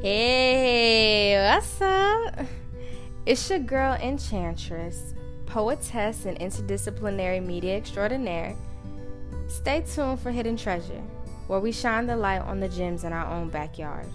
[0.00, 2.46] Hey, what's up?
[3.26, 5.12] It's your girl Enchantress,
[5.44, 8.54] poetess and interdisciplinary media extraordinaire.
[9.48, 11.02] Stay tuned for Hidden Treasure,
[11.48, 14.06] where we shine the light on the gems in our own backyard.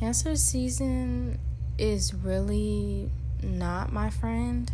[0.00, 1.38] Cancer season
[1.78, 3.12] is really
[3.44, 4.72] not my friend.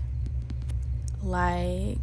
[1.22, 1.98] Like,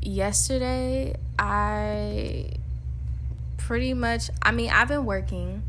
[0.00, 2.50] yesterday, I
[3.58, 5.62] pretty much, I mean, I've been working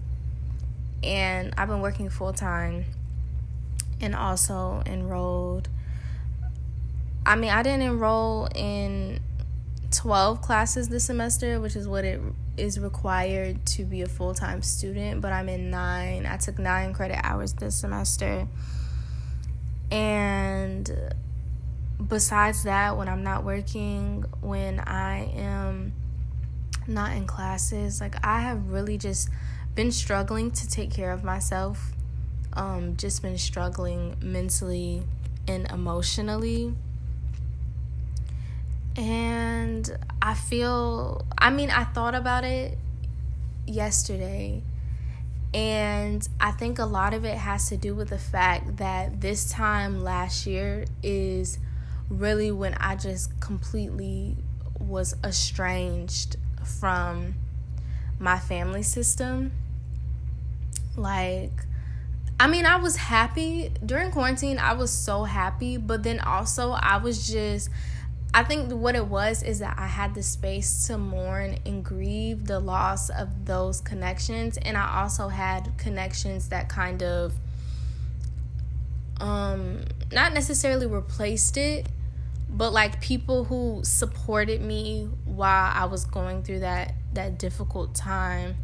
[1.03, 2.85] and I've been working full time
[4.01, 5.69] and also enrolled.
[7.25, 9.21] I mean, I didn't enroll in
[9.91, 12.19] 12 classes this semester, which is what it
[12.57, 16.25] is required to be a full time student, but I'm in nine.
[16.25, 18.47] I took nine credit hours this semester.
[19.91, 20.91] And
[22.07, 25.93] besides that, when I'm not working, when I am
[26.87, 29.29] not in classes, like I have really just
[29.75, 31.91] been struggling to take care of myself.
[32.55, 35.03] Um, just been struggling mentally
[35.47, 36.73] and emotionally.
[38.95, 42.77] And I feel, I mean, I thought about it
[43.65, 44.61] yesterday.
[45.53, 49.49] And I think a lot of it has to do with the fact that this
[49.49, 51.59] time last year is
[52.19, 54.35] really when I just completely
[54.79, 56.37] was estranged
[56.79, 57.35] from
[58.19, 59.51] my family system.
[60.95, 61.51] Like,
[62.39, 66.97] I mean, I was happy during quarantine, I was so happy, but then also I
[66.97, 67.69] was just.
[68.35, 72.47] I think what it was is that I had the space to mourn and grieve
[72.47, 74.57] the loss of those connections.
[74.57, 77.33] And I also had connections that kind of
[79.21, 81.87] um not necessarily replaced it,
[82.53, 88.55] but like people who supported me while I was going through that that difficult time.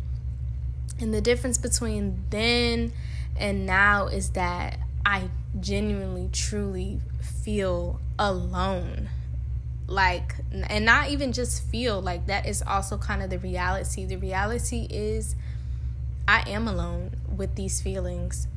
[1.00, 2.94] And the difference between then
[3.38, 7.00] and now is that I genuinely truly
[7.44, 9.10] feel alone.
[9.88, 14.06] Like and not even just feel like that is also kind of the reality.
[14.06, 15.36] The reality is
[16.28, 18.48] I am alone with these feelings.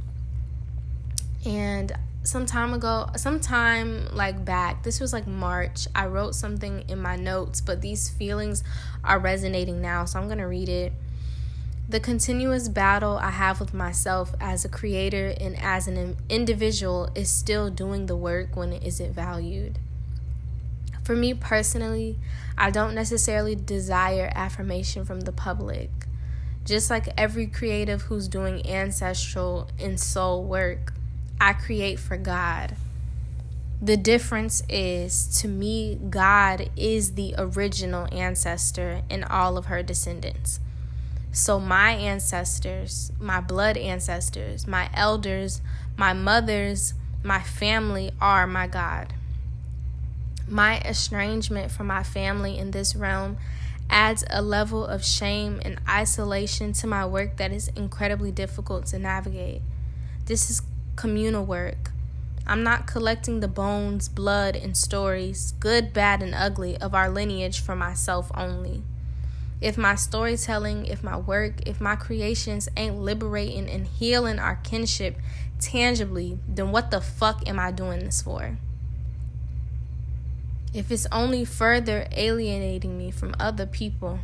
[1.46, 1.92] And
[2.24, 7.16] some time ago, sometime like back, this was like March, I wrote something in my
[7.16, 8.62] notes, but these feelings
[9.02, 10.92] are resonating now, so I'm going to read it.
[11.88, 17.28] The continuous battle I have with myself as a creator and as an individual is
[17.28, 19.78] still doing the work when it isn't valued.
[21.02, 22.18] For me personally,
[22.56, 25.90] I don't necessarily desire affirmation from the public.
[26.64, 30.91] Just like every creative who's doing ancestral and soul work,
[31.42, 32.76] I create for God.
[33.80, 40.60] The difference is to me, God is the original ancestor in all of her descendants.
[41.32, 45.60] So, my ancestors, my blood ancestors, my elders,
[45.96, 46.94] my mothers,
[47.24, 49.12] my family are my God.
[50.46, 53.36] My estrangement from my family in this realm
[53.90, 58.98] adds a level of shame and isolation to my work that is incredibly difficult to
[59.00, 59.62] navigate.
[60.26, 60.62] This is
[60.96, 61.90] communal work.
[62.46, 67.60] I'm not collecting the bones, blood, and stories, good, bad, and ugly, of our lineage
[67.60, 68.82] for myself only.
[69.60, 75.16] If my storytelling, if my work, if my creations ain't liberating and healing our kinship
[75.60, 78.58] tangibly, then what the fuck am I doing this for?
[80.74, 84.18] If it's only further alienating me from other people,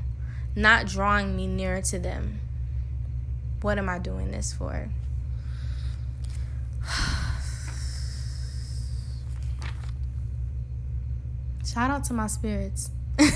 [0.56, 2.40] not drawing me nearer to them,
[3.60, 4.88] what am I doing this for?
[11.64, 12.90] Shout out to my spirits.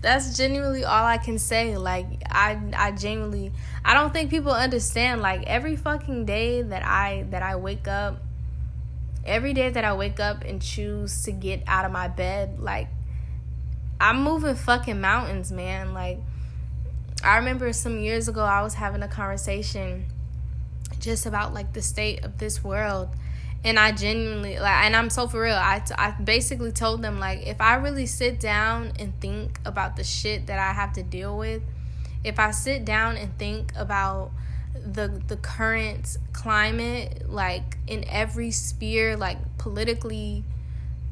[0.00, 1.76] That's genuinely all I can say.
[1.76, 3.52] Like I I genuinely
[3.84, 8.22] I don't think people understand like every fucking day that I that I wake up
[9.24, 12.88] every day that I wake up and choose to get out of my bed like
[14.00, 15.92] I'm moving fucking mountains, man.
[15.92, 16.20] Like
[17.24, 20.06] I remember some years ago I was having a conversation
[21.08, 23.08] just about like the state of this world.
[23.64, 25.56] And I genuinely like and I'm so for real.
[25.56, 30.04] I, I basically told them like if I really sit down and think about the
[30.04, 31.62] shit that I have to deal with
[32.24, 34.30] if I sit down and think about
[34.74, 40.44] the the current climate like in every sphere like politically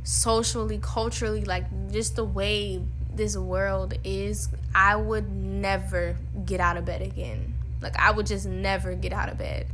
[0.04, 2.82] socially culturally like just the way
[3.14, 7.54] this world is I would never get out of bed again.
[7.80, 9.66] Like I would just never get out of bed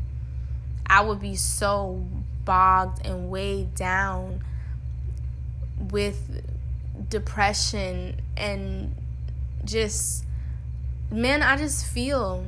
[0.93, 2.05] I would be so
[2.45, 4.45] bogged and weighed down
[5.91, 6.45] with
[7.09, 8.95] depression and
[9.65, 10.27] just
[11.11, 12.45] man, I just feel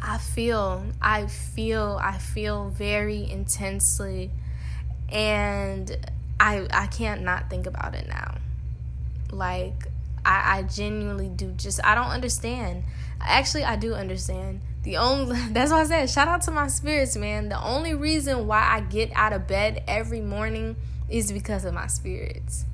[0.00, 4.30] I feel I feel I feel very intensely
[5.10, 5.94] and
[6.40, 8.38] I I can't not think about it now.
[9.30, 9.86] Like
[10.24, 12.84] I, I genuinely do just I don't understand.
[13.20, 14.62] Actually I do understand.
[14.82, 17.48] The only that's why I said shout out to my spirits, man.
[17.48, 20.76] The only reason why I get out of bed every morning
[21.08, 22.64] is because of my spirits.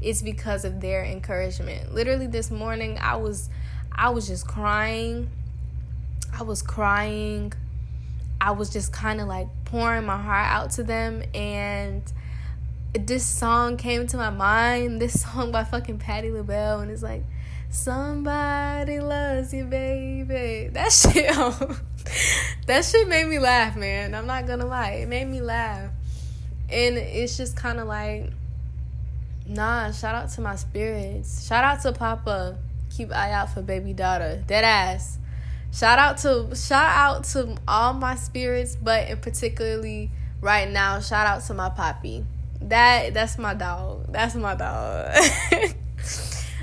[0.00, 1.94] It's because of their encouragement.
[1.94, 3.48] Literally this morning I was
[3.90, 5.30] I was just crying.
[6.32, 7.52] I was crying.
[8.40, 12.02] I was just kind of like pouring my heart out to them and
[12.92, 15.00] this song came to my mind.
[15.00, 17.22] This song by fucking Patti LaBelle and it's like
[17.72, 20.68] Somebody loves you, baby.
[20.68, 21.34] That shit,
[22.66, 24.14] that shit made me laugh, man.
[24.14, 25.90] I'm not gonna lie, it made me laugh,
[26.68, 28.30] and it's just kind of like,
[29.46, 29.90] nah.
[29.90, 31.46] Shout out to my spirits.
[31.46, 32.58] Shout out to Papa.
[32.90, 34.44] Keep eye out for baby daughter.
[34.46, 35.18] Dead ass.
[35.72, 40.10] Shout out to shout out to all my spirits, but in particularly
[40.42, 42.26] right now, shout out to my poppy.
[42.60, 44.12] That that's my dog.
[44.12, 45.74] That's my dog.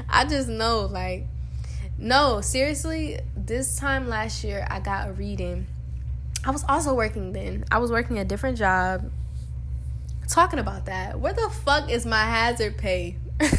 [0.09, 1.27] I just know, like,
[1.97, 5.67] no, seriously, this time last year, I got a reading.
[6.45, 7.65] I was also working then.
[7.71, 9.11] I was working a different job.
[10.27, 13.17] Talking about that, where the fuck is my hazard pay?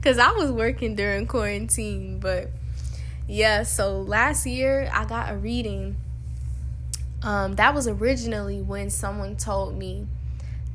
[0.00, 2.50] Because I was working during quarantine, but
[3.26, 5.96] yeah, so last year I got a reading.
[7.22, 10.06] Um, that was originally when someone told me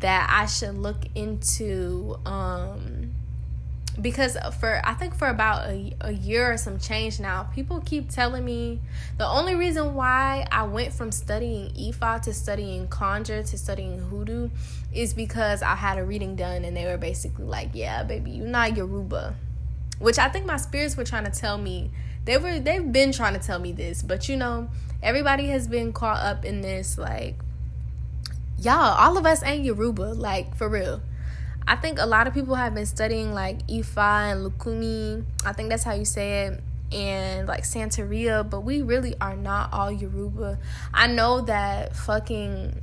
[0.01, 3.03] that I should look into um,
[4.01, 8.10] because for I think for about a, a year or some change now, people keep
[8.10, 8.81] telling me
[9.18, 14.50] the only reason why I went from studying Ifa to studying conjure to studying hoodoo
[14.92, 18.48] is because I had a reading done and they were basically like, "Yeah, baby, you're
[18.48, 19.36] not Yoruba,"
[20.00, 21.92] which I think my spirits were trying to tell me.
[22.25, 24.69] They were they've been trying to tell me this, but you know,
[25.04, 27.36] everybody has been caught up in this like,
[28.57, 31.01] y'all, all of us ain't Yoruba, like for real
[31.68, 35.24] I think a lot of people have been studying like Ifa and Lukumi.
[35.45, 36.63] I think that's how you say it.
[36.92, 40.60] And like Santeria, but we really are not all Yoruba.
[40.94, 42.80] I know that fucking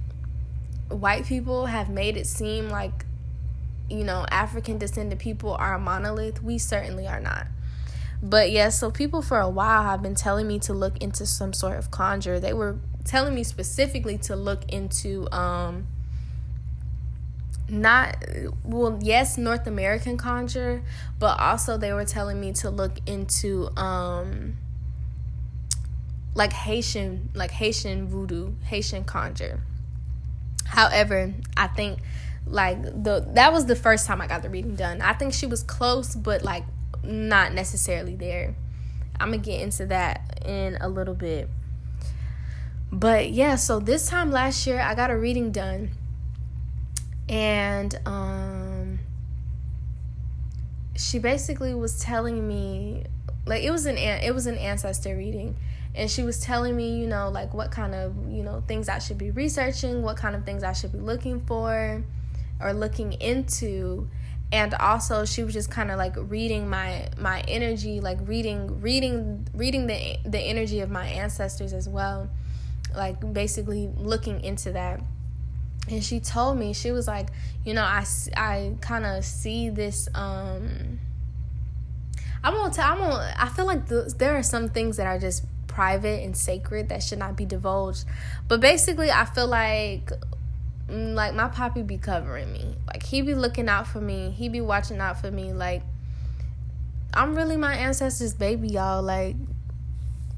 [0.88, 3.04] white people have made it seem like,
[3.88, 6.42] you know, African descended people are a monolith.
[6.42, 7.46] We certainly are not.
[8.22, 11.52] But yeah, so people for a while have been telling me to look into some
[11.52, 12.40] sort of conjure.
[12.40, 15.86] They were telling me specifically to look into um
[17.70, 18.16] not
[18.64, 20.82] well yes north american conjure
[21.18, 24.56] but also they were telling me to look into um
[26.34, 29.60] like haitian like haitian voodoo haitian conjure.
[30.66, 31.98] However i think
[32.46, 35.02] like the that was the first time i got the reading done.
[35.02, 36.64] I think she was close but like
[37.02, 38.54] not necessarily there.
[39.18, 41.48] I'm gonna get into that in a little bit.
[42.92, 45.90] But yeah so this time last year i got a reading done
[47.30, 48.98] and um
[50.96, 53.04] she basically was telling me
[53.46, 55.56] like it was an it was an ancestor reading.
[55.92, 58.98] And she was telling me you know like what kind of you know things i
[58.98, 62.04] should be researching what kind of things i should be looking for
[62.60, 64.08] or looking into.
[64.52, 69.46] And also she was just kind of like reading my my energy like reading reading
[69.54, 72.28] reading the the energy of my ancestors as well.
[72.94, 75.00] Like basically looking into that
[75.88, 77.28] and she told me she was like
[77.64, 78.04] you know i,
[78.36, 81.00] I kind of see this um
[82.44, 85.18] i won't tell i won't i feel like the, there are some things that are
[85.18, 88.04] just private and sacred that should not be divulged.
[88.48, 90.10] But basically i feel like
[90.88, 92.74] mm, like my poppy be covering me.
[92.86, 94.30] Like he be looking out for me.
[94.36, 95.52] He be watching out for me.
[95.52, 95.82] Like
[97.14, 99.02] i'm really my ancestors baby y'all.
[99.02, 99.36] Like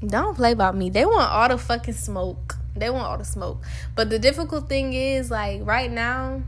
[0.05, 0.89] don't play about me.
[0.89, 3.63] They want all the fucking smoke they want all the smoke.
[3.95, 6.41] But the difficult thing is like right now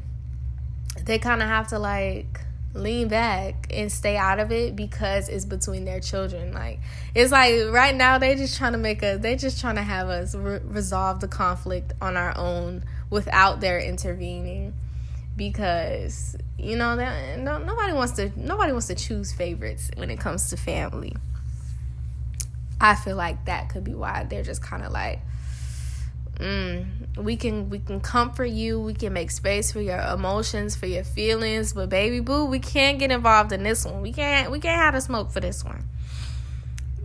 [1.03, 2.41] they kind of have to like
[2.73, 6.53] lean back and stay out of it because it's between their children.
[6.53, 6.79] Like
[7.13, 10.09] it's like right now they just trying to make us they just trying to have
[10.09, 14.73] us re- resolve the conflict on our own without their intervening.
[15.37, 20.19] Because you know that no, nobody wants to nobody wants to choose favorites when it
[20.19, 21.15] comes to family.
[22.79, 25.19] I feel like that could be why they're just kind of like
[26.35, 26.85] mm,
[27.17, 31.03] we can we can comfort you we can make space for your emotions for your
[31.03, 34.01] feelings but baby boo we can't get involved in this one.
[34.01, 35.85] We can't we can't have the smoke for this one.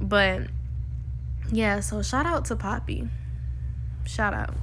[0.01, 0.43] But
[1.51, 3.09] yeah so shout out to poppy.
[4.07, 4.55] Shout out.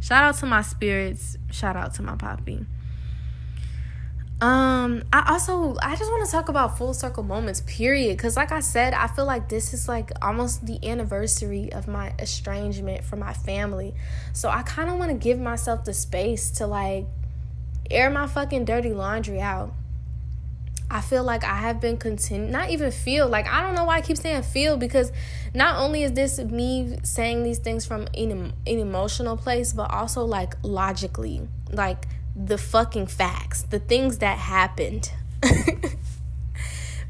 [0.00, 1.36] Shout out to my spirits.
[1.50, 2.66] Shout out to my poppy
[4.40, 8.18] Um, I also I just want to talk about full circle moments, period.
[8.18, 12.14] Cause like I said, I feel like this is like almost the anniversary of my
[12.18, 13.94] estrangement from my family.
[14.32, 17.04] So I kind of want to give myself the space to like
[17.90, 19.74] air my fucking dirty laundry out.
[20.90, 23.98] I feel like I have been continu not even feel like I don't know why
[23.98, 25.12] I keep saying feel because
[25.54, 30.24] not only is this me saying these things from an, an emotional place, but also
[30.24, 35.12] like logically, like the fucking facts, the things that happened.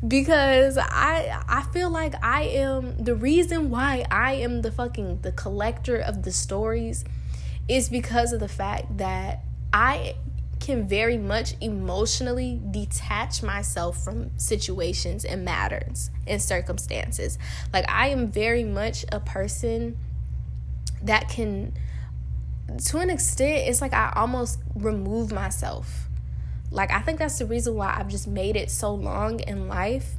[0.07, 5.33] because I I feel like I am the reason why I am the fucking the
[5.33, 7.05] collector of the stories
[7.69, 10.17] is because of the fact that I
[10.59, 17.39] can very much emotionally detach myself from situations and matters and circumstances.
[17.73, 19.97] Like I am very much a person
[21.03, 21.73] that can
[22.79, 26.09] to an extent, it's like I almost remove myself.
[26.71, 30.15] Like, I think that's the reason why I've just made it so long in life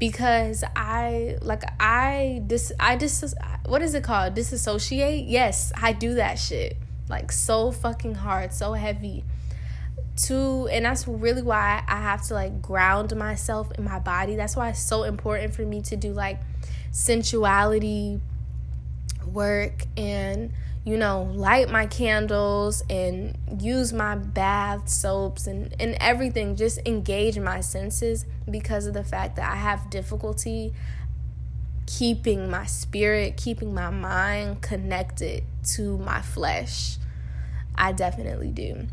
[0.00, 3.34] because I like I dis I dis
[3.66, 4.34] what is it called?
[4.34, 5.26] Disassociate?
[5.26, 6.76] Yes I do that shit.
[7.08, 9.24] Like so fucking hard so heavy.
[10.24, 14.36] To and that's really why I have to like ground myself in my body.
[14.36, 16.40] That's why it's so important for me to do like
[16.92, 18.20] sensuality
[19.26, 20.50] work and
[20.84, 27.38] you know, light my candles and use my bath soaps and, and everything, just engage
[27.38, 30.72] my senses because of the fact that I have difficulty
[31.86, 35.44] keeping my spirit, keeping my mind connected
[35.74, 36.96] to my flesh.
[37.74, 38.86] I definitely do.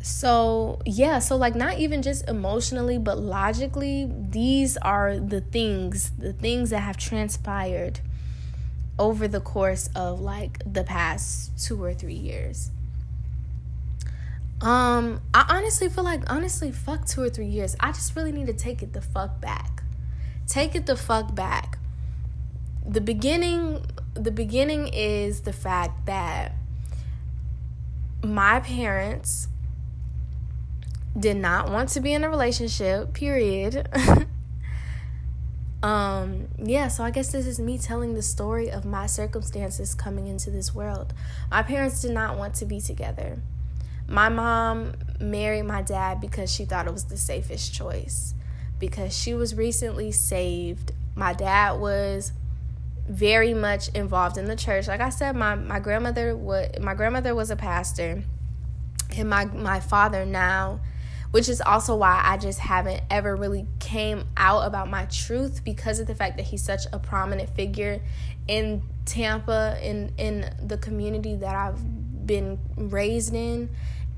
[0.00, 6.32] So, yeah, so like not even just emotionally, but logically, these are the things, the
[6.32, 8.00] things that have transpired
[8.98, 12.70] over the course of like the past two or three years.
[14.60, 17.76] Um, I honestly feel like honestly, fuck two or three years.
[17.78, 19.82] I just really need to take it the fuck back.
[20.46, 21.78] Take it the fuck back.
[22.86, 26.52] The beginning the beginning is the fact that
[28.22, 29.46] my parents
[31.18, 33.88] did not want to be in a relationship, period.
[35.80, 40.26] um yeah so i guess this is me telling the story of my circumstances coming
[40.26, 41.14] into this world.
[41.50, 43.38] My parents did not want to be together.
[44.08, 48.34] My mom married my dad because she thought it was the safest choice
[48.78, 50.92] because she was recently saved.
[51.14, 52.32] My dad was
[53.08, 54.88] very much involved in the church.
[54.88, 58.22] Like i said my my grandmother was my grandmother was a pastor
[59.16, 60.80] and my my father now
[61.30, 66.00] which is also why I just haven't ever really came out about my truth because
[66.00, 68.00] of the fact that he's such a prominent figure
[68.46, 73.70] in Tampa in in the community that I've been raised in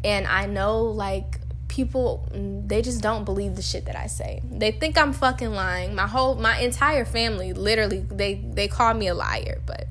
[0.04, 4.42] and I know like people they just don't believe the shit that I say.
[4.50, 5.94] They think I'm fucking lying.
[5.94, 9.86] My whole my entire family literally they they call me a liar, but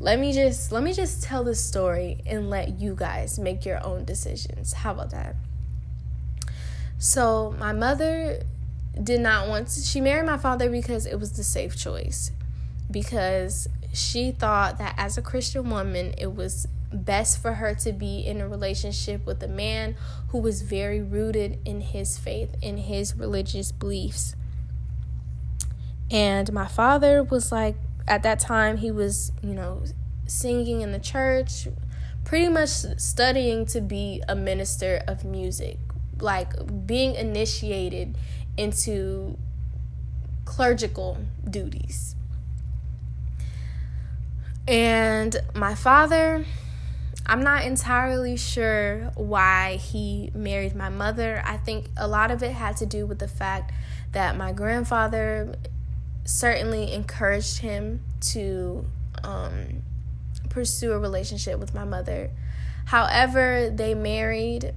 [0.00, 3.84] let me just let me just tell this story and let you guys make your
[3.84, 4.72] own decisions.
[4.72, 5.34] How about that?
[6.98, 8.42] So my mother
[9.02, 12.32] did not want to, she married my father because it was the safe choice.
[12.90, 18.20] Because she thought that as a Christian woman, it was best for her to be
[18.20, 19.94] in a relationship with a man
[20.28, 24.34] who was very rooted in his faith, in his religious beliefs.
[26.10, 27.76] And my father was like,
[28.06, 29.84] at that time, he was, you know,
[30.26, 31.68] singing in the church,
[32.24, 35.78] pretty much studying to be a minister of music
[36.20, 38.16] like being initiated
[38.56, 39.36] into
[40.44, 42.14] clerical duties.
[44.66, 46.44] And my father,
[47.26, 51.42] I'm not entirely sure why he married my mother.
[51.44, 53.72] I think a lot of it had to do with the fact
[54.12, 55.54] that my grandfather
[56.24, 58.84] certainly encouraged him to
[59.24, 59.82] um,
[60.48, 62.30] pursue a relationship with my mother.
[62.86, 64.74] However, they married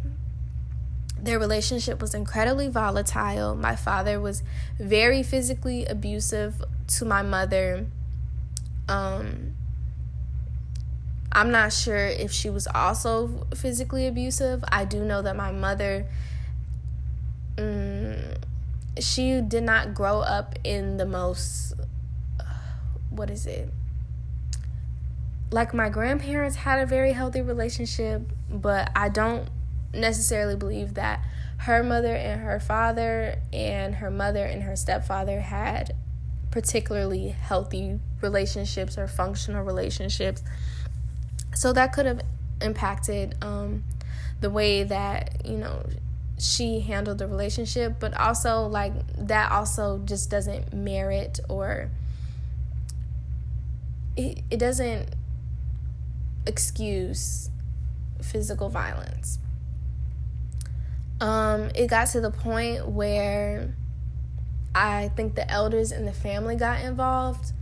[1.22, 3.56] their relationship was incredibly volatile.
[3.56, 4.42] My father was
[4.80, 7.86] very physically abusive to my mother.
[8.90, 9.54] Um,
[11.32, 14.64] I'm not sure if she was also physically abusive.
[14.70, 16.08] I do know that my mother,
[17.58, 18.16] um,
[19.00, 21.74] she did not grow up in the most,
[23.12, 23.70] what is it?
[25.52, 29.48] Like my grandparents had a very healthy relationship, but I don't
[29.94, 31.24] necessarily believe that
[31.60, 35.94] her mother and her father and her mother and her stepfather had
[36.50, 40.44] particularly healthy relationships or functional relationships.
[41.54, 42.22] So that could have
[42.62, 43.84] impacted um,
[44.40, 45.86] the way that, you know,
[46.40, 51.92] she handled the relationship, but also like that also just doesn't merit or
[54.18, 55.10] it, it doesn't
[56.48, 57.50] excuse
[58.22, 59.38] physical violence.
[61.22, 63.74] Um, it got to the point where
[64.76, 67.54] I think the elders in the family got involved.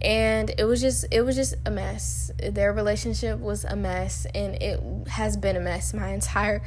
[0.00, 2.30] And it was just it was just a mess.
[2.38, 6.62] Their relationship was a mess and it has been a mess my entire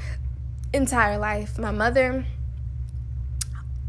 [0.74, 1.58] entire life.
[1.58, 2.26] My mother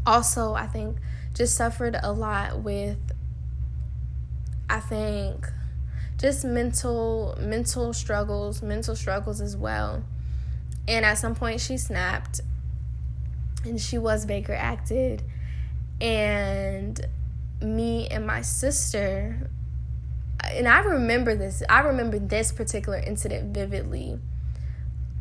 [0.07, 0.97] also i think
[1.33, 2.97] just suffered a lot with
[4.69, 5.45] i think
[6.17, 10.01] just mental mental struggles mental struggles as well
[10.87, 12.41] and at some point she snapped
[13.65, 15.23] and she was baker acted
[15.99, 17.05] and
[17.61, 19.49] me and my sister
[20.43, 21.63] and I remember this.
[21.69, 24.19] I remember this particular incident vividly.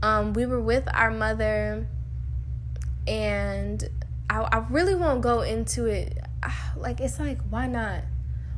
[0.02, 1.86] Um, we were with our mother,
[3.06, 3.88] and
[4.28, 6.18] I, I really won't go into it.
[6.76, 8.02] Like, it's like, why not?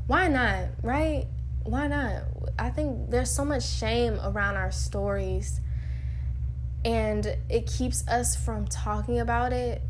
[0.09, 0.71] Why not?
[0.83, 1.29] Right?
[1.63, 2.25] Why not?
[2.59, 5.61] I think there's so much shame around our stories,
[6.89, 9.83] and it keeps us from talking about it.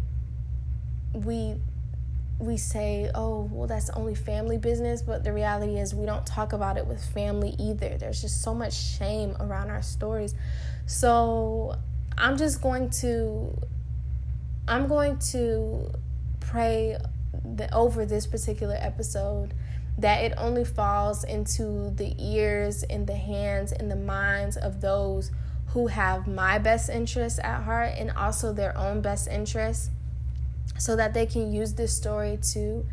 [1.15, 1.55] We
[2.41, 6.53] we say, oh, well, that's only family business, but the reality is we don't talk
[6.53, 7.97] about it with family either.
[7.99, 10.35] There's just so much shame around our stories.
[10.87, 11.77] So
[12.17, 13.57] I'm just going to,
[14.69, 15.91] I'm going to
[16.39, 16.97] pray
[17.45, 19.53] the, over this particular episode
[19.99, 25.33] that it only falls into the ears and the hands and the minds of those
[25.73, 29.91] who have my best interests at heart and also their own best interests
[30.79, 32.87] so that they can use this story to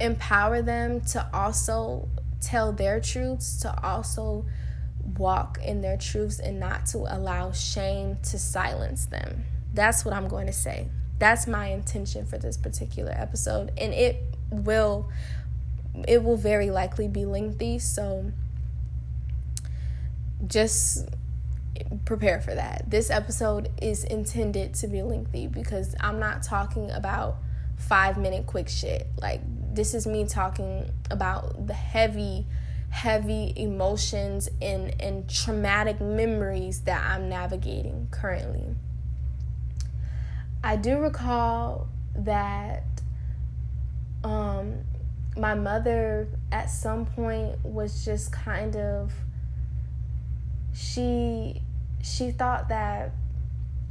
[0.00, 2.08] empower them to also
[2.40, 4.44] tell their truths, to also
[5.16, 9.44] walk in their truths and not to allow shame to silence them.
[9.72, 10.88] That's what I'm going to say.
[11.18, 15.08] That's my intention for this particular episode and it will
[16.06, 18.30] it will very likely be lengthy, so
[20.46, 21.08] just
[22.04, 22.90] prepare for that.
[22.90, 27.36] This episode is intended to be lengthy because I'm not talking about
[27.76, 29.06] five minute quick shit.
[29.20, 29.40] Like,
[29.74, 32.46] this is me talking about the heavy,
[32.90, 38.74] heavy emotions and, and traumatic memories that I'm navigating currently.
[40.62, 42.82] I do recall that
[44.24, 44.80] um,
[45.36, 49.12] my mother at some point was just kind of
[50.78, 51.60] she
[52.02, 53.10] she thought that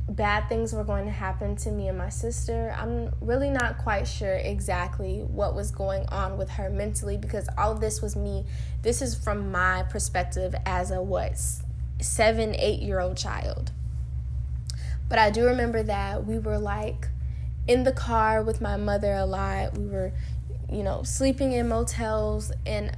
[0.10, 2.73] bad things were going to happen to me and my sister.
[2.78, 7.73] I'm really not quite sure exactly what was going on with her mentally because all
[7.73, 8.45] of this was me.
[8.84, 11.38] This is from my perspective as a what
[12.00, 13.71] seven, eight year old child.
[15.10, 17.10] But I do remember that we were like
[17.67, 19.78] in the car with my mother a lot.
[19.78, 20.13] We were,
[20.71, 22.95] you know, sleeping in motels and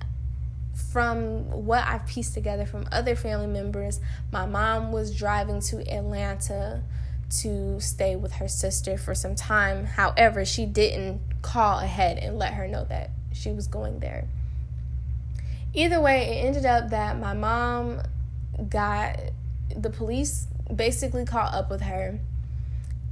[0.91, 3.99] from what I've pieced together from other family members,
[4.31, 6.83] my mom was driving to Atlanta
[7.41, 9.85] to stay with her sister for some time.
[9.85, 14.27] However, she didn't call ahead and let her know that she was going there.
[15.73, 18.01] Either way, it ended up that my mom
[18.67, 19.19] got
[19.75, 22.19] the police basically caught up with her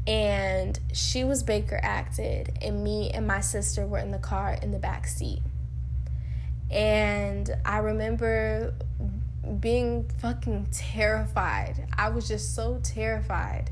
[0.08, 4.72] and she was Baker acted and me and my sister were in the car in
[4.72, 5.42] the back seat.
[6.70, 8.74] And I remember
[9.60, 11.88] being fucking terrified.
[11.98, 13.72] I was just so terrified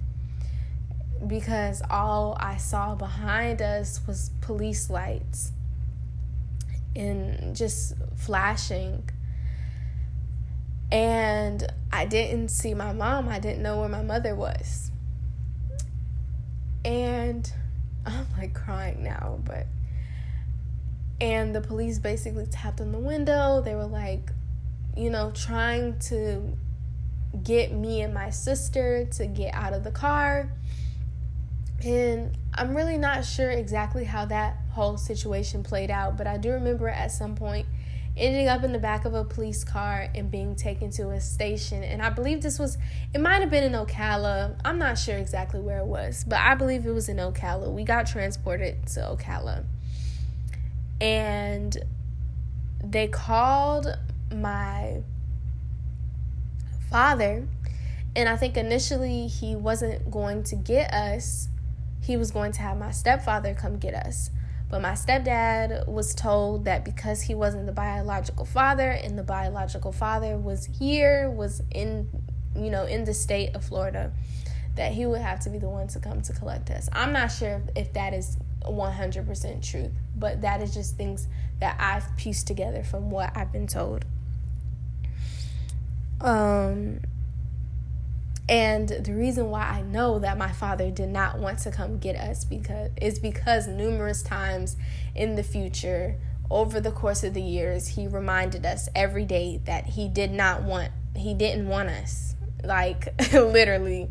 [1.28, 5.52] because all I saw behind us was police lights
[6.96, 9.10] and just flashing.
[10.92, 14.92] And I didn't see my mom, I didn't know where my mother was.
[16.86, 17.52] And
[18.06, 19.68] I'm like crying now, but
[21.22, 23.62] and the police basically tapped on the window.
[23.62, 24.32] They were like,
[24.98, 26.58] you know, trying to
[27.44, 30.52] get me and my sister to get out of the car.
[31.84, 36.52] And I'm really not sure exactly how that whole situation played out, but I do
[36.52, 37.66] remember at some point
[38.18, 41.84] ending up in the back of a police car and being taken to a station.
[41.84, 42.78] And I believe this was,
[43.14, 44.58] it might have been in Ocala.
[44.64, 47.72] I'm not sure exactly where it was, but I believe it was in Ocala.
[47.72, 49.66] We got transported to Ocala
[51.02, 51.78] and
[52.84, 53.88] they called
[54.34, 55.02] my
[56.90, 57.48] father
[58.16, 61.48] and i think initially he wasn't going to get us
[62.02, 64.30] he was going to have my stepfather come get us
[64.70, 69.92] but my stepdad was told that because he wasn't the biological father and the biological
[69.92, 72.08] father was here was in
[72.56, 74.12] you know in the state of florida
[74.76, 76.90] that he would have to be the one to come to collect us.
[76.92, 81.28] I'm not sure if, that is 100% truth, but that is just things
[81.60, 84.06] that I've pieced together from what I've been told.
[86.22, 87.02] Um
[88.48, 92.16] and the reason why I know that my father did not want to come get
[92.16, 94.76] us because is because numerous times
[95.16, 96.16] in the future
[96.52, 100.62] over the course of the years he reminded us every day that he did not
[100.62, 104.10] want he didn't want us like literally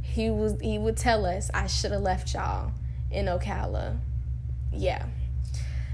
[0.00, 2.72] he was he would tell us I should have left y'all
[3.10, 3.98] in Ocala
[4.72, 5.06] yeah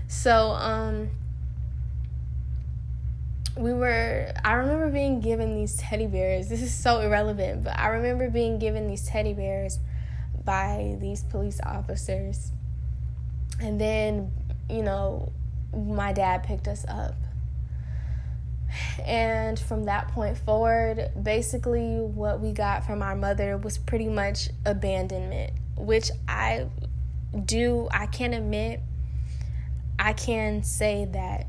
[0.09, 1.11] so um
[3.57, 6.49] we were I remember being given these teddy bears.
[6.49, 9.79] This is so irrelevant, but I remember being given these teddy bears
[10.45, 12.53] by these police officers.
[13.61, 14.31] And then,
[14.69, 15.33] you know,
[15.75, 17.15] my dad picked us up.
[19.03, 24.51] And from that point forward, basically what we got from our mother was pretty much
[24.67, 26.67] abandonment, which I
[27.45, 28.81] do I can admit
[29.99, 31.47] I can say that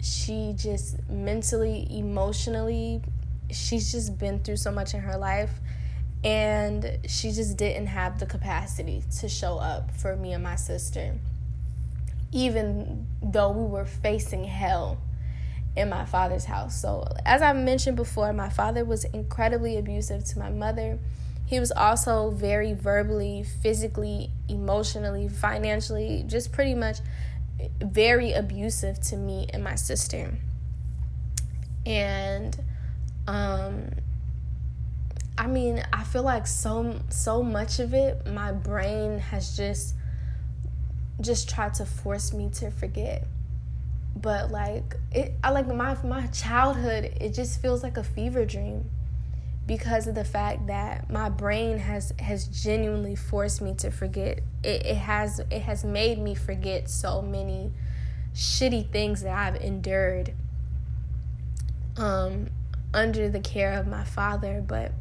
[0.00, 3.02] she just mentally, emotionally,
[3.50, 5.50] she's just been through so much in her life
[6.24, 11.14] and she just didn't have the capacity to show up for me and my sister
[12.32, 14.98] even though we were facing hell
[15.76, 16.80] in my father's house.
[16.80, 20.98] So, as I mentioned before, my father was incredibly abusive to my mother.
[21.46, 26.98] He was also very verbally, physically, emotionally, financially, just pretty much
[27.80, 30.34] very abusive to me and my sister.
[31.86, 32.58] And
[33.26, 33.90] um
[35.38, 39.94] I mean, I feel like so so much of it my brain has just
[41.20, 43.26] just tried to force me to forget.
[44.14, 48.90] But like it I like my my childhood, it just feels like a fever dream
[49.66, 54.40] because of the fact that my brain has has genuinely forced me to forget.
[54.62, 57.72] It, it has it has made me forget so many
[58.34, 60.34] shitty things that I've endured
[61.96, 62.48] um
[62.94, 64.62] under the care of my father.
[64.66, 64.92] But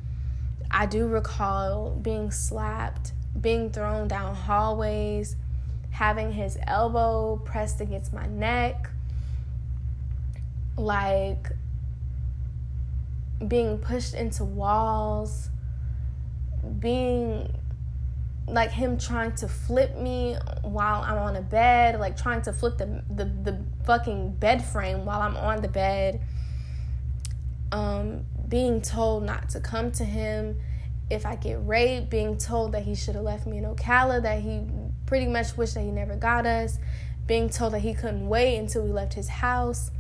[0.69, 5.36] I do recall being slapped being thrown down hallways
[5.91, 8.89] having his elbow pressed against my neck
[10.78, 11.50] like
[13.48, 15.50] being pushed into walls,
[16.80, 17.54] being
[18.48, 22.78] like him trying to flip me while I'm on a bed, like trying to flip
[22.78, 26.22] the the, the fucking bed frame while I'm on the bed.
[27.72, 30.60] Um, being told not to come to him.
[31.10, 34.42] If I get raped, being told that he should have left me in Ocala, that
[34.42, 34.62] he
[35.06, 36.80] pretty much wished that he never got us,
[37.28, 39.92] being told that he couldn't wait until we left his house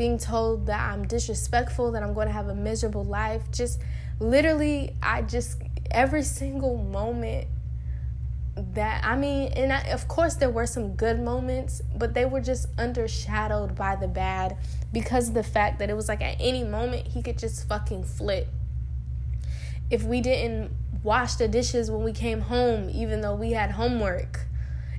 [0.00, 3.42] being told that I'm disrespectful, that I'm going to have a miserable life.
[3.52, 3.82] Just
[4.18, 5.60] literally, I just,
[5.90, 7.48] every single moment
[8.56, 12.40] that, I mean, and I, of course, there were some good moments, but they were
[12.40, 14.56] just undershadowed by the bad
[14.90, 18.04] because of the fact that it was like at any moment he could just fucking
[18.04, 18.48] flip.
[19.90, 20.70] If we didn't
[21.02, 24.46] wash the dishes when we came home, even though we had homework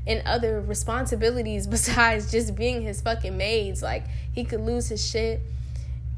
[0.07, 3.81] and other responsibilities besides just being his fucking maids.
[3.81, 5.41] Like he could lose his shit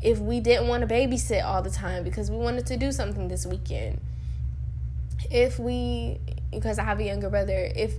[0.01, 3.27] if we didn't want to babysit all the time because we wanted to do something
[3.27, 3.99] this weekend.
[5.31, 6.19] If we
[6.51, 7.95] because I have a younger brother, if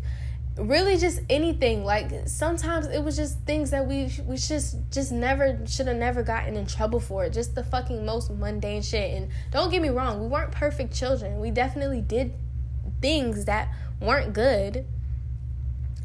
[0.56, 5.58] really just anything like sometimes it was just things that we we just just never
[5.66, 9.72] should have never gotten in trouble for just the fucking most mundane shit and don't
[9.72, 12.32] get me wrong we weren't perfect children we definitely did
[13.00, 13.68] things that
[14.00, 14.86] weren't good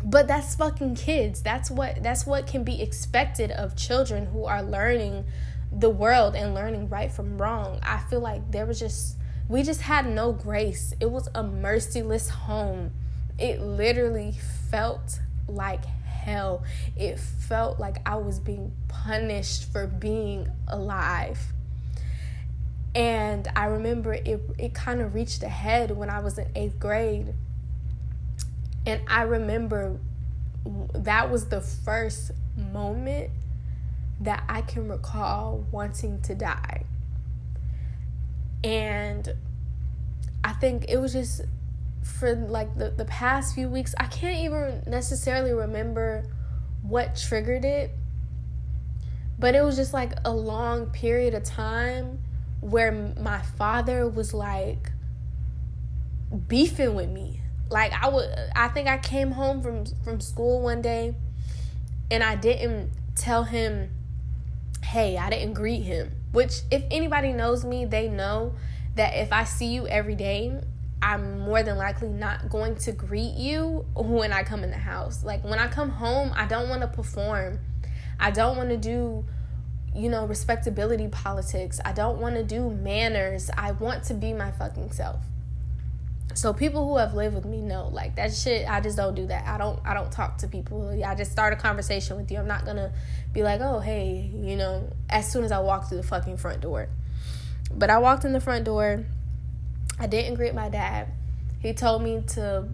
[0.03, 1.41] but that's fucking kids.
[1.41, 5.25] That's what that's what can be expected of children who are learning
[5.71, 7.79] the world and learning right from wrong.
[7.83, 9.15] I feel like there was just
[9.47, 10.93] we just had no grace.
[10.99, 12.91] It was a merciless home.
[13.37, 14.37] It literally
[14.69, 16.63] felt like hell.
[16.95, 21.39] It felt like i was being punished for being alive.
[22.95, 26.79] And i remember it it kind of reached a head when i was in 8th
[26.79, 27.33] grade
[28.89, 29.99] and I remember
[30.95, 33.29] that was the first moment
[34.19, 36.85] that I can recall wanting to die.
[38.63, 39.31] And
[40.43, 41.41] I think it was just
[42.01, 46.25] for like the, the past few weeks, I can't even necessarily remember
[46.81, 47.91] what triggered it,
[49.37, 52.17] but it was just like a long period of time
[52.59, 54.91] where my father was like
[56.47, 60.81] beefing with me like I would I think I came home from from school one
[60.81, 61.15] day
[62.09, 63.91] and I didn't tell him
[64.89, 66.11] hey, I didn't greet him.
[66.31, 68.53] Which if anybody knows me, they know
[68.95, 70.59] that if I see you every day,
[71.01, 75.23] I'm more than likely not going to greet you when I come in the house.
[75.23, 77.59] Like when I come home, I don't want to perform.
[78.19, 79.25] I don't want to do,
[79.95, 81.79] you know, respectability politics.
[81.85, 83.49] I don't want to do manners.
[83.55, 85.21] I want to be my fucking self.
[86.35, 89.27] So people who have lived with me know like that shit I just don't do
[89.27, 89.47] that.
[89.47, 91.01] I don't I don't talk to people.
[91.05, 92.37] I just start a conversation with you.
[92.37, 92.91] I'm not to
[93.33, 96.61] be like, "Oh, hey," you know, as soon as I walk through the fucking front
[96.61, 96.87] door.
[97.71, 99.05] But I walked in the front door.
[99.99, 101.07] I didn't greet my dad.
[101.59, 102.67] He told me to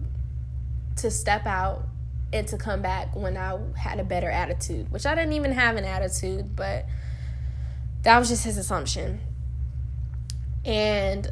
[0.96, 1.86] to step out
[2.32, 5.76] and to come back when I had a better attitude, which I didn't even have
[5.76, 6.86] an attitude, but
[8.02, 9.20] that was just his assumption.
[10.64, 11.30] And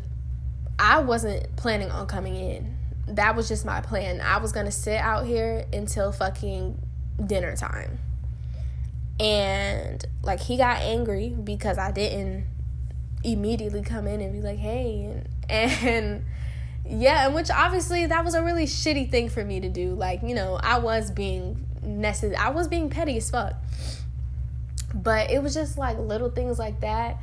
[0.79, 2.77] I wasn't planning on coming in.
[3.07, 4.21] That was just my plan.
[4.21, 6.81] I was going to sit out here until fucking
[7.25, 7.99] dinner time.
[9.21, 12.47] And like he got angry because I didn't
[13.23, 16.25] immediately come in and be like, "Hey." And, and
[16.87, 19.95] yeah, and which obviously that was a really shitty thing for me to do.
[19.95, 22.37] Like, you know, I was being necessary.
[22.37, 23.55] I was being petty as fuck.
[24.93, 27.19] But it was just like little things like that.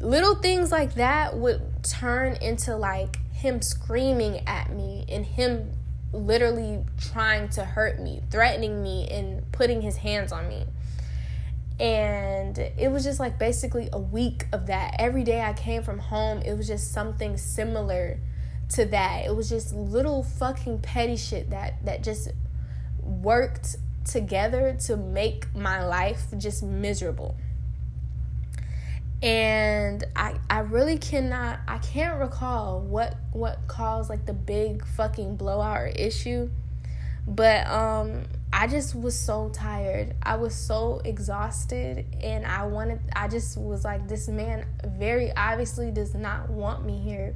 [0.00, 5.72] Little things like that would turn into like him screaming at me and him
[6.12, 10.66] literally trying to hurt me, threatening me, and putting his hands on me.
[11.80, 14.96] And it was just like basically a week of that.
[14.98, 18.18] Every day I came from home, it was just something similar
[18.70, 19.24] to that.
[19.24, 22.30] It was just little fucking petty shit that that just
[23.00, 27.36] worked together to make my life just miserable.
[29.22, 35.36] And I I really cannot I can't recall what what caused like the big fucking
[35.36, 36.50] blowout or issue.
[37.26, 40.14] But um I just was so tired.
[40.22, 45.90] I was so exhausted and I wanted I just was like this man very obviously
[45.90, 47.34] does not want me here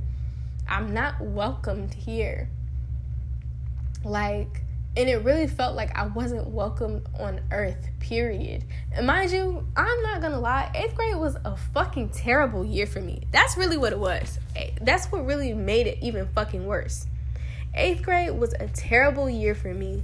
[0.69, 2.49] I'm not welcomed here.
[4.05, 4.63] Like,
[4.97, 8.65] and it really felt like I wasn't welcome on earth, period.
[8.93, 13.01] And mind you, I'm not gonna lie, eighth grade was a fucking terrible year for
[13.01, 13.23] me.
[13.31, 14.39] That's really what it was.
[14.57, 17.07] Eh, that's what really made it even fucking worse.
[17.75, 20.03] Eighth grade was a terrible year for me.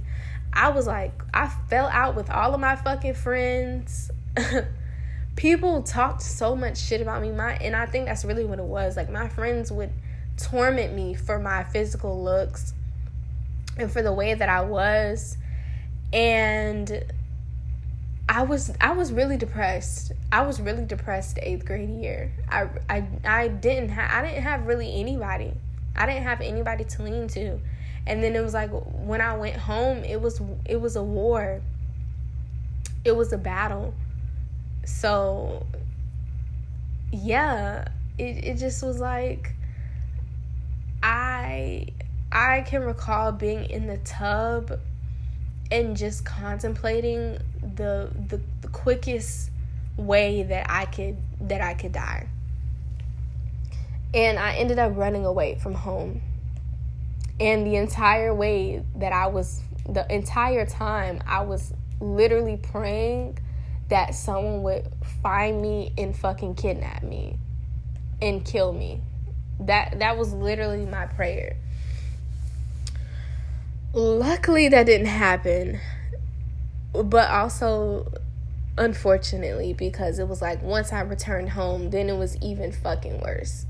[0.53, 4.11] I was like, I fell out with all of my fucking friends.
[5.35, 7.31] People talked so much shit about me.
[7.31, 8.95] My and I think that's really what it was.
[8.95, 9.91] Like my friends would
[10.37, 12.75] torment me for my physical looks
[13.77, 15.37] and for the way that I was
[16.11, 17.03] and
[18.29, 20.13] I was I was really depressed.
[20.31, 22.31] I was really depressed 8th grade year.
[22.49, 25.53] I I I didn't have I didn't have really anybody.
[25.95, 27.59] I didn't have anybody to lean to.
[28.05, 31.61] And then it was like when I went home, it was it was a war.
[33.03, 33.93] It was a battle.
[34.85, 35.65] So
[37.11, 39.53] yeah, it it just was like
[41.01, 41.87] I
[42.33, 44.79] I can recall being in the tub
[45.71, 49.51] and just contemplating the the, the quickest
[49.97, 52.27] way that I could that I could die.
[54.13, 56.21] And I ended up running away from home.
[57.39, 63.37] And the entire way that I was the entire time I was literally praying
[63.89, 64.87] that someone would
[65.21, 67.37] find me and fucking kidnap me
[68.21, 69.01] and kill me
[69.59, 71.57] that that was literally my prayer.
[73.93, 75.79] Luckily that didn't happen.
[76.93, 78.11] But also
[78.75, 83.65] unfortunately because it was like once I returned home, then it was even fucking worse.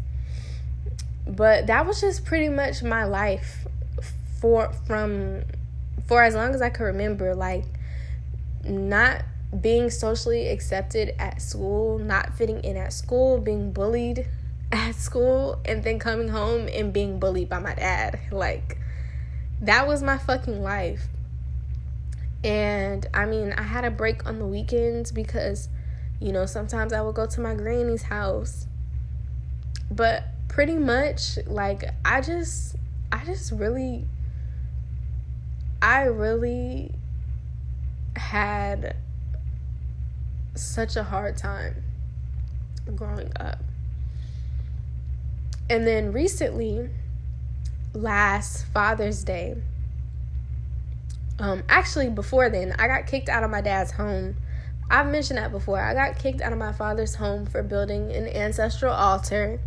[1.27, 3.67] But that was just pretty much my life
[4.39, 5.43] for from
[6.07, 7.65] for as long as I could remember like
[8.65, 9.23] not
[9.59, 14.27] being socially accepted at school, not fitting in at school, being bullied
[14.71, 18.19] at school and then coming home and being bullied by my dad.
[18.31, 18.77] Like,
[19.63, 21.07] that was my fucking life.
[22.43, 25.69] And I mean, I had a break on the weekends because,
[26.19, 28.67] you know, sometimes I would go to my granny's house.
[29.89, 32.75] But pretty much, like, I just,
[33.11, 34.05] I just really,
[35.81, 36.91] I really
[38.17, 38.97] had
[40.55, 41.81] such a hard time
[42.95, 43.59] growing up.
[45.69, 46.89] And then recently,
[47.93, 49.55] last Father's Day,
[51.39, 54.35] um, actually before then, I got kicked out of my dad's home.
[54.89, 55.79] I've mentioned that before.
[55.79, 59.59] I got kicked out of my father's home for building an ancestral altar.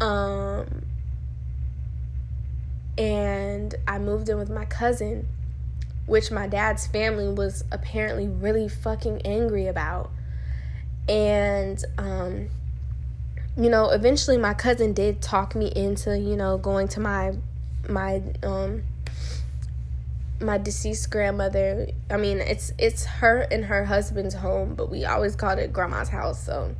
[0.00, 0.86] Um,
[2.96, 5.28] and I moved in with my cousin,
[6.06, 10.10] which my dad's family was apparently really fucking angry about.
[11.08, 12.48] And um,
[13.56, 17.34] you know, eventually my cousin did talk me into, you know, going to my
[17.88, 18.82] my um
[20.40, 21.88] my deceased grandmother.
[22.10, 26.08] I mean, it's it's her and her husband's home, but we always called it grandma's
[26.08, 26.44] house.
[26.44, 26.74] So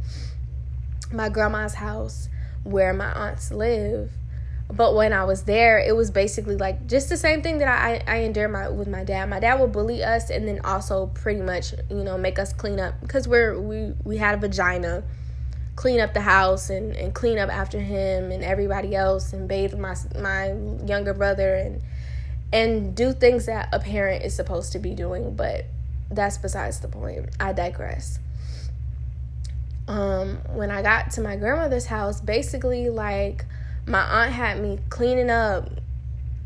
[1.13, 2.29] my grandma's house
[2.65, 4.11] where my aunts live.
[4.73, 8.03] But when I was there, it was basically like just the same thing that I
[8.09, 9.29] I endured my with my dad.
[9.29, 12.81] My dad would bully us and then also pretty much, you know, make us clean
[12.81, 15.05] up because we're we we had a vagina
[15.77, 19.75] clean up the house and, and clean up after him and everybody else and bathe
[19.75, 20.53] my my
[20.85, 21.83] younger brother and
[22.53, 25.67] and do things that a parent is supposed to be doing but
[26.11, 27.29] that's besides the point.
[27.41, 28.21] I digress.
[29.89, 33.45] Um when i got to my grandmother's house basically like
[33.87, 35.69] my aunt had me cleaning up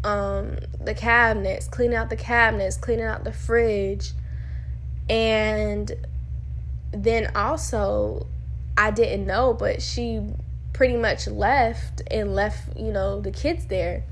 [0.03, 4.13] um the cabinets cleaning out the cabinets cleaning out the fridge.
[5.11, 5.93] And
[6.93, 8.27] then also
[8.79, 10.23] I didn't know, but she
[10.73, 14.05] pretty much left and left, you know, the kids there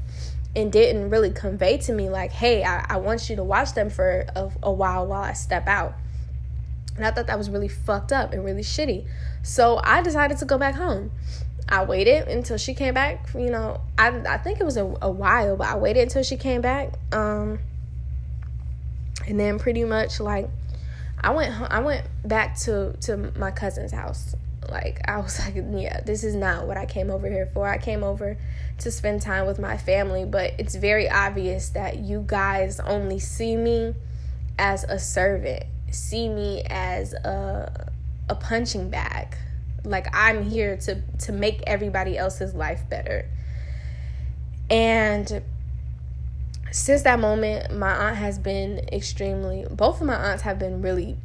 [0.56, 3.90] and didn't really convey to me, like, hey, I, I want you to watch them
[3.90, 5.94] for a, a while while I step out.
[6.96, 9.06] And I thought that was really fucked up and really shitty.
[9.44, 11.12] So I decided to go back home.
[11.68, 13.28] I waited until she came back.
[13.34, 16.36] You know, I I think it was a, a while, but I waited until she
[16.36, 16.94] came back.
[17.12, 17.58] Um,
[19.26, 20.48] and then pretty much like
[21.20, 24.34] I went I went back to to my cousin's house
[24.70, 27.68] like I was like, yeah, this is not what I came over here for.
[27.68, 28.36] I came over
[28.78, 33.56] to spend time with my family, but it's very obvious that you guys only see
[33.56, 33.94] me
[34.58, 37.90] as a servant, see me as a
[38.28, 39.36] a punching bag.
[39.84, 43.28] Like I'm here to to make everybody else's life better.
[44.68, 45.42] And
[46.72, 51.16] since that moment, my aunt has been extremely both of my aunts have been really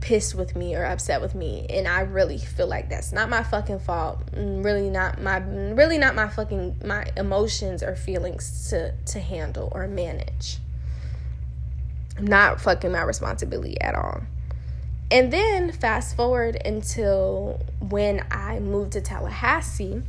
[0.00, 3.42] pissed with me or upset with me and I really feel like that's not my
[3.42, 9.20] fucking fault really not my really not my fucking my emotions or feelings to to
[9.20, 10.58] handle or manage.
[12.18, 14.22] Not fucking my responsibility at all.
[15.10, 20.02] And then fast forward until when I moved to Tallahassee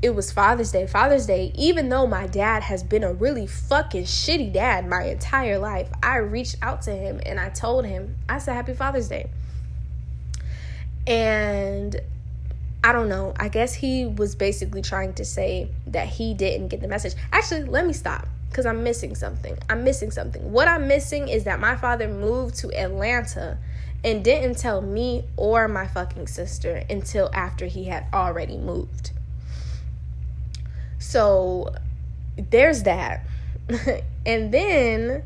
[0.00, 0.86] it was Father's Day.
[0.86, 5.58] Father's Day, even though my dad has been a really fucking shitty dad my entire
[5.58, 9.28] life, I reached out to him and I told him, I said, Happy Father's Day.
[11.06, 12.00] And
[12.84, 16.80] I don't know, I guess he was basically trying to say that he didn't get
[16.80, 17.14] the message.
[17.32, 19.58] Actually, let me stop because I'm missing something.
[19.68, 20.52] I'm missing something.
[20.52, 23.58] What I'm missing is that my father moved to Atlanta
[24.04, 29.10] and didn't tell me or my fucking sister until after he had already moved.
[31.08, 31.74] So
[32.36, 33.24] there's that.
[34.26, 35.22] and then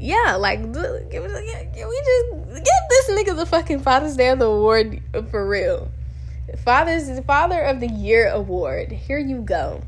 [0.00, 5.02] yeah, like can we just give this nigga the fucking Father's Day of the award
[5.30, 5.90] for real.
[6.64, 8.92] Father's Father of the Year award.
[8.92, 9.82] Here you go.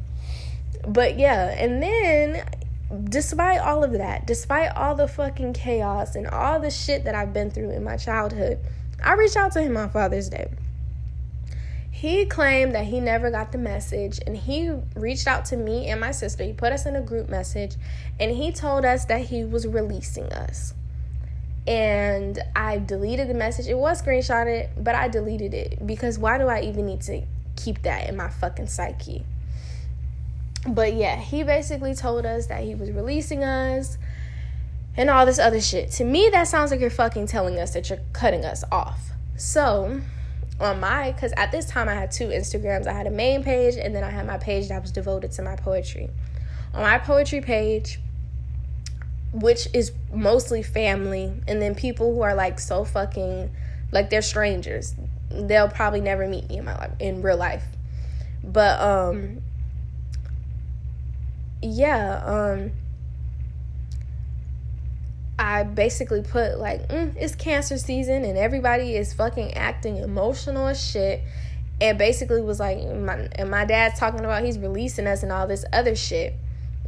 [0.87, 2.47] But yeah, and then
[3.05, 7.33] despite all of that, despite all the fucking chaos and all the shit that I've
[7.33, 8.59] been through in my childhood,
[9.03, 10.51] I reached out to him on Father's Day
[12.05, 15.99] he claimed that he never got the message and he reached out to me and
[15.99, 16.45] my sister.
[16.45, 17.77] He put us in a group message
[18.21, 20.75] and he told us that he was releasing us.
[21.67, 23.69] And I deleted the message.
[23.69, 27.23] It was screenshotted, but I deleted it because why do I even need to
[27.57, 29.25] keep that in my fucking psyche?
[30.69, 33.97] But yeah, he basically told us that he was releasing us
[34.95, 35.91] and all this other shit.
[35.93, 39.13] To me, that sounds like you're fucking telling us that you're cutting us off.
[39.37, 40.03] So,
[40.61, 42.87] on my because at this time I had two Instagrams.
[42.87, 45.43] I had a main page and then I had my page that was devoted to
[45.43, 46.11] my poetry.
[46.73, 48.01] On my poetry page,
[49.33, 53.51] which is mostly family, and then people who are like so fucking
[53.93, 54.95] like they're strangers.
[55.31, 57.65] They'll probably never meet me in my life in real life.
[58.43, 59.43] But um
[61.63, 62.73] yeah, um
[65.45, 70.83] I basically put like, mm, it's cancer season and everybody is fucking acting emotional as
[70.83, 71.21] shit.
[71.83, 75.47] And basically was like, my, and my dad's talking about he's releasing us and all
[75.47, 76.35] this other shit.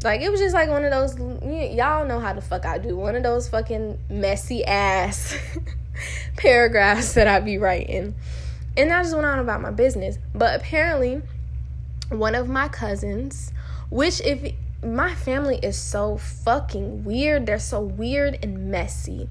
[0.03, 2.97] Like it was just like one of those y'all know how the fuck I do.
[2.97, 5.37] One of those fucking messy ass
[6.39, 8.15] paragraphs that I be writing.
[8.75, 10.19] And I just went on about my business.
[10.35, 11.21] But apparently
[12.09, 13.53] one of my cousins,
[13.91, 14.55] which if
[14.95, 17.47] my family is so fucking weird.
[17.47, 19.29] They're so weird and messy.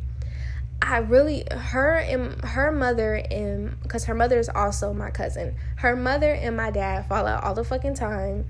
[0.82, 5.56] I really her and her mother and because her mother is also my cousin.
[5.78, 8.45] Her mother and my dad fall out all the fucking time.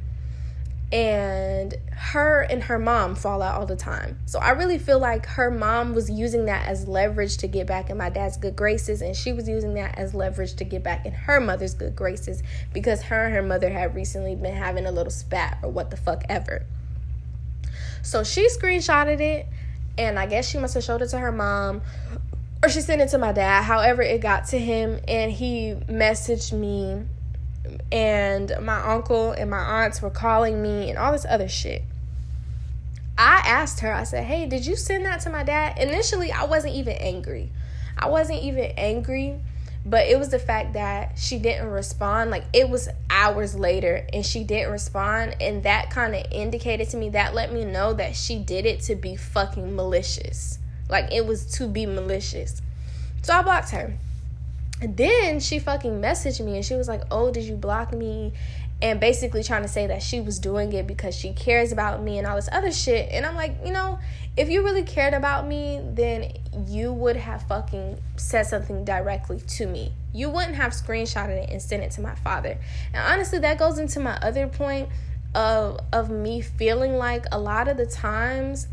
[0.92, 4.20] and her and her mom fall out all the time.
[4.26, 7.90] So I really feel like her mom was using that as leverage to get back
[7.90, 11.06] in my dad's good graces, and she was using that as leverage to get back
[11.06, 14.92] in her mother's good graces because her and her mother had recently been having a
[14.92, 16.66] little spat or what the fuck ever.
[18.06, 19.48] So she screenshotted it,
[19.98, 21.82] and I guess she must have showed it to her mom
[22.64, 23.64] or she sent it to my dad.
[23.64, 27.06] However, it got to him, and he messaged me
[27.92, 31.84] and my uncle and my aunts were calling me and all this other shit.
[33.18, 35.78] I asked her, I said, Hey, did you send that to my dad?
[35.78, 37.50] Initially, I wasn't even angry.
[37.98, 39.40] I wasn't even angry,
[39.86, 42.32] but it was the fact that she didn't respond.
[42.32, 45.36] Like, it was hours later and she didn't respond.
[45.40, 48.82] And that kind of indicated to me, that let me know that she did it
[48.82, 50.58] to be fucking malicious.
[50.90, 52.64] Like, it was to be malicious.
[53.22, 53.96] So I blocked her.
[54.82, 58.34] And then she fucking messaged me and she was like, Oh, did you block me?
[58.82, 62.18] And basically trying to say that she was doing it because she cares about me
[62.18, 63.10] and all this other shit.
[63.12, 64.00] And I'm like, you know,
[64.38, 66.34] if you really cared about me, then
[66.68, 69.94] you would have fucking said something directly to me.
[70.14, 72.58] You wouldn't have screenshotted it and sent it to my father.
[72.94, 74.90] And honestly, that goes into my other point
[75.34, 78.68] of of me feeling like a lot of the times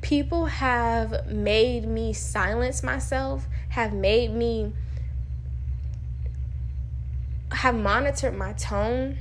[0.00, 4.72] people have made me silence myself, have made me
[7.50, 9.16] have monitored my tone,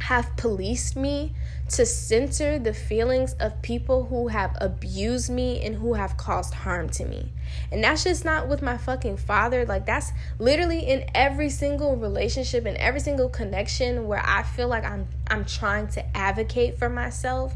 [0.00, 1.32] have policed me
[1.68, 6.88] to censor the feelings of people who have abused me and who have caused harm
[6.88, 7.32] to me.
[7.72, 9.64] And that's just not with my fucking father.
[9.64, 14.84] Like, that's literally in every single relationship and every single connection where I feel like
[14.84, 17.54] I'm I'm trying to advocate for myself.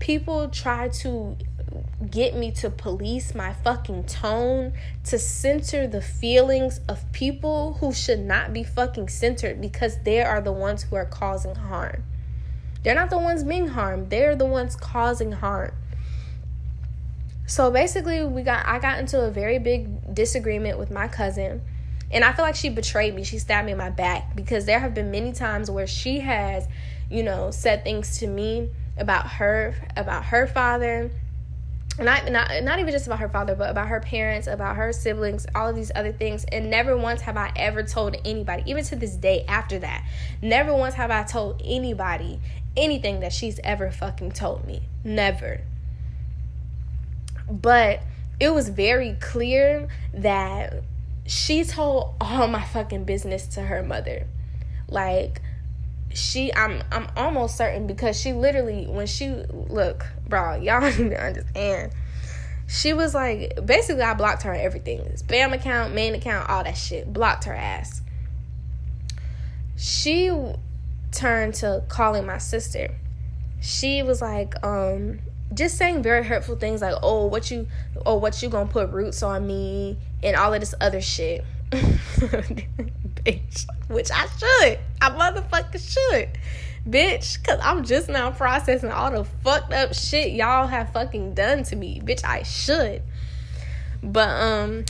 [0.00, 1.36] People try to
[2.10, 4.72] get me to police my fucking tone,
[5.04, 10.40] to center the feelings of people who should not be fucking centered because they are
[10.40, 12.04] the ones who are causing harm.
[12.82, 15.72] They're not the ones being harmed, they're the ones causing harm.
[17.46, 21.62] So basically, we got I got into a very big disagreement with my cousin.
[22.10, 23.24] And I feel like she betrayed me.
[23.24, 26.68] She stabbed me in my back because there have been many times where she has,
[27.10, 31.10] you know, said things to me about her, about her father,
[31.98, 35.46] not, not not even just about her father but about her parents about her siblings
[35.54, 36.44] all of these other things.
[36.52, 40.06] And never once have i ever told anybody even to this day after that
[40.42, 42.40] never once have i told anybody
[42.76, 44.82] anything that she's ever fucking told me.
[45.02, 45.62] Never.
[47.50, 48.00] But
[48.38, 50.82] it was very clear that
[51.26, 54.26] she told all my fucking business to her mother.
[54.88, 55.40] Like
[56.16, 61.92] she I'm I'm almost certain because she literally when she look, bro, y'all don't understand.
[62.66, 65.00] She was like basically I blocked her on everything.
[65.16, 67.12] Spam account, main account, all that shit.
[67.12, 68.02] Blocked her ass.
[69.76, 70.32] She
[71.12, 72.94] turned to calling my sister.
[73.60, 75.20] She was like, um,
[75.52, 77.68] just saying very hurtful things like, oh, what you
[78.04, 81.44] oh what you gonna put roots on me and all of this other shit.
[83.26, 83.66] bitch.
[83.88, 84.78] Which I should.
[85.00, 86.28] I motherfucking should.
[86.88, 91.64] Bitch, cause I'm just now processing all the fucked up shit y'all have fucking done
[91.64, 92.00] to me.
[92.00, 93.02] Bitch, I should.
[94.02, 94.84] But um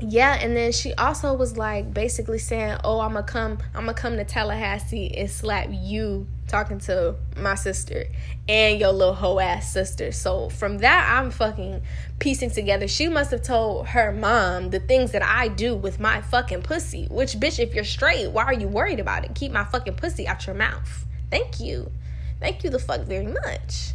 [0.00, 3.94] yeah, and then she also was like basically saying, "Oh, I'm gonna come, I'm gonna
[3.94, 8.06] come to Tallahassee and slap you." Talking to my sister
[8.48, 10.10] and your little hoe ass sister.
[10.10, 11.80] So from that, I'm fucking
[12.18, 12.88] piecing together.
[12.88, 17.06] She must have told her mom the things that I do with my fucking pussy.
[17.08, 19.36] Which bitch, if you're straight, why are you worried about it?
[19.36, 21.06] Keep my fucking pussy out your mouth.
[21.30, 21.92] Thank you,
[22.40, 23.92] thank you the fuck very much.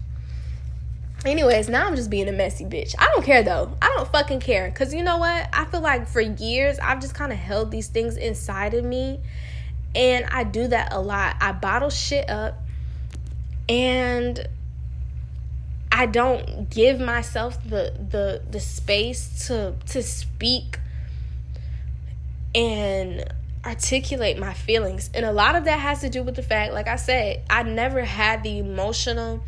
[1.26, 2.96] Anyways, now I'm just being a messy bitch.
[2.98, 3.76] I don't care though.
[3.82, 4.72] I don't fucking care.
[4.72, 5.50] Cause you know what?
[5.52, 9.20] I feel like for years I've just kind of held these things inside of me.
[9.96, 11.38] And I do that a lot.
[11.40, 12.62] I bottle shit up
[13.68, 14.48] and
[15.92, 20.80] I don't give myself the the the space to to speak
[22.54, 23.24] and
[23.66, 25.10] articulate my feelings.
[25.14, 27.64] And a lot of that has to do with the fact, like I said, I
[27.64, 29.42] never had the emotional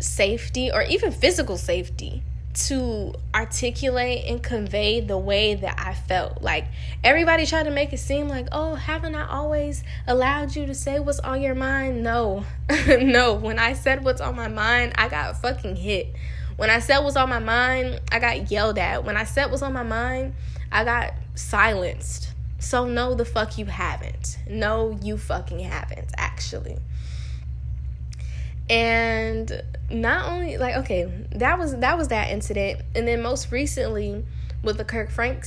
[0.00, 2.22] safety or even physical safety
[2.54, 6.40] to articulate and convey the way that I felt.
[6.40, 6.66] Like
[7.02, 11.00] everybody tried to make it seem like, oh, haven't I always allowed you to say
[11.00, 12.02] what's on your mind?
[12.02, 12.44] No,
[12.88, 13.34] no.
[13.34, 16.14] When I said what's on my mind, I got fucking hit.
[16.56, 19.04] When I said what's on my mind, I got yelled at.
[19.04, 20.34] When I said what's on my mind,
[20.70, 22.30] I got silenced.
[22.60, 24.38] So, no, the fuck you haven't.
[24.48, 26.78] No, you fucking haven't, actually
[28.74, 34.24] and not only like okay that was that was that incident and then most recently
[34.64, 35.44] with the Kirk Frank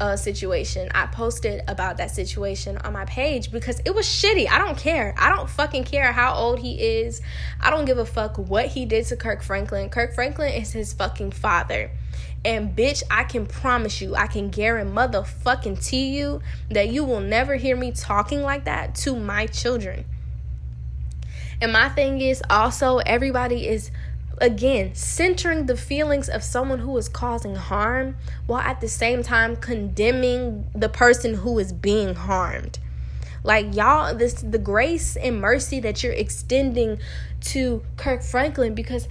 [0.00, 0.88] uh, situation.
[0.94, 4.48] I posted about that situation on my page because it was shitty.
[4.48, 5.14] I don't care.
[5.18, 7.20] I don't fucking care how old he is.
[7.60, 9.90] I don't give a fuck what he did to Kirk Franklin.
[9.90, 11.90] Kirk Franklin is his fucking father.
[12.44, 17.20] And bitch, I can promise you, I can guarantee motherfucking to you that you will
[17.20, 20.04] never hear me talking like that to my children.
[21.62, 23.92] And my thing is also everybody is
[24.38, 29.54] again centering the feelings of someone who is causing harm while at the same time
[29.54, 32.80] condemning the person who is being harmed.
[33.44, 36.98] Like y'all this the grace and mercy that you're extending
[37.42, 39.06] to kirk franklin because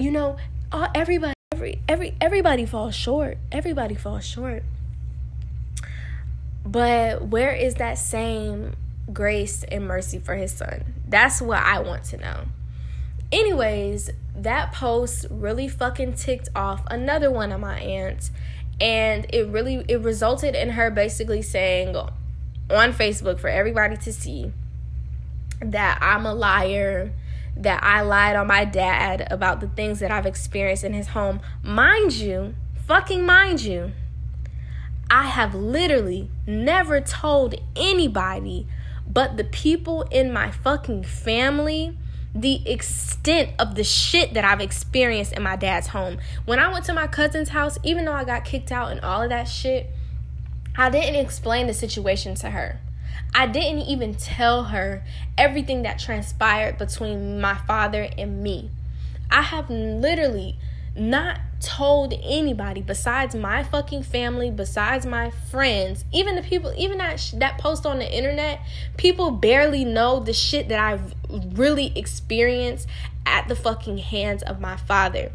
[0.00, 0.36] you know
[0.96, 3.38] everybody every every everybody falls short.
[3.52, 4.64] Everybody falls short.
[6.66, 8.74] But where is that same
[9.12, 12.44] grace and mercy for his son that's what i want to know
[13.32, 18.30] anyways that post really fucking ticked off another one of my aunts
[18.80, 24.52] and it really it resulted in her basically saying on Facebook for everybody to see
[25.60, 27.12] that I'm a liar,
[27.56, 31.40] that I lied on my dad about the things that I've experienced in his home.
[31.62, 32.54] Mind you,
[32.86, 33.92] fucking mind you,
[35.10, 38.66] I have literally never told anybody
[39.18, 41.98] but the people in my fucking family
[42.32, 46.18] the extent of the shit that I've experienced in my dad's home.
[46.44, 49.20] When I went to my cousin's house, even though I got kicked out and all
[49.20, 49.90] of that shit,
[50.76, 52.78] I didn't explain the situation to her.
[53.34, 55.02] I didn't even tell her
[55.36, 58.70] everything that transpired between my father and me.
[59.32, 60.58] I have literally
[60.94, 67.18] not told anybody besides my fucking family, besides my friends, even the people, even that
[67.18, 68.60] sh- that post on the internet,
[68.96, 71.14] people barely know the shit that I've
[71.58, 72.88] really experienced
[73.26, 75.32] at the fucking hands of my father.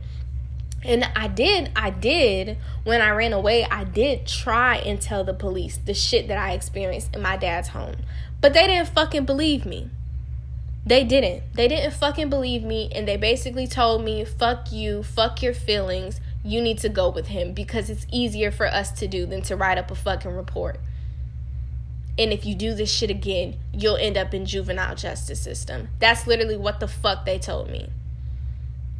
[0.83, 5.33] And I did, I did, when I ran away, I did try and tell the
[5.33, 7.95] police the shit that I experienced in my dad's home.
[8.41, 9.89] But they didn't fucking believe me.
[10.85, 11.53] They didn't.
[11.53, 12.89] They didn't fucking believe me.
[12.93, 16.19] And they basically told me, fuck you, fuck your feelings.
[16.43, 19.55] You need to go with him because it's easier for us to do than to
[19.55, 20.79] write up a fucking report.
[22.17, 25.89] And if you do this shit again, you'll end up in juvenile justice system.
[25.99, 27.89] That's literally what the fuck they told me.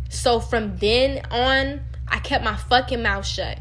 [0.10, 3.60] So from then on, I kept my fucking mouth shut.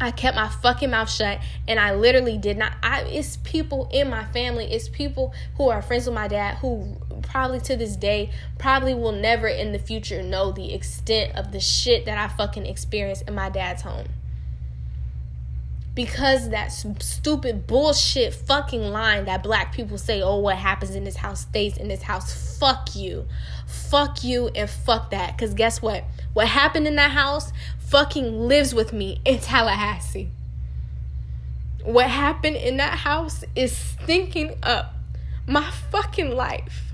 [0.00, 4.08] I kept my fucking mouth shut and I literally did not I it's people in
[4.08, 8.30] my family, it's people who are friends with my dad who probably to this day
[8.58, 12.66] probably will never in the future know the extent of the shit that I fucking
[12.66, 14.06] experienced in my dad's home.
[15.94, 21.16] Because that stupid bullshit fucking line that black people say, oh, what happens in this
[21.16, 22.56] house stays in this house.
[22.56, 23.26] Fuck you.
[23.66, 25.36] Fuck you and fuck that.
[25.36, 26.04] Because guess what?
[26.34, 27.52] What happened in that house
[27.88, 30.28] fucking lives with me in Tallahassee.
[31.84, 34.94] What happened in that house is stinking up
[35.46, 36.84] my fucking life.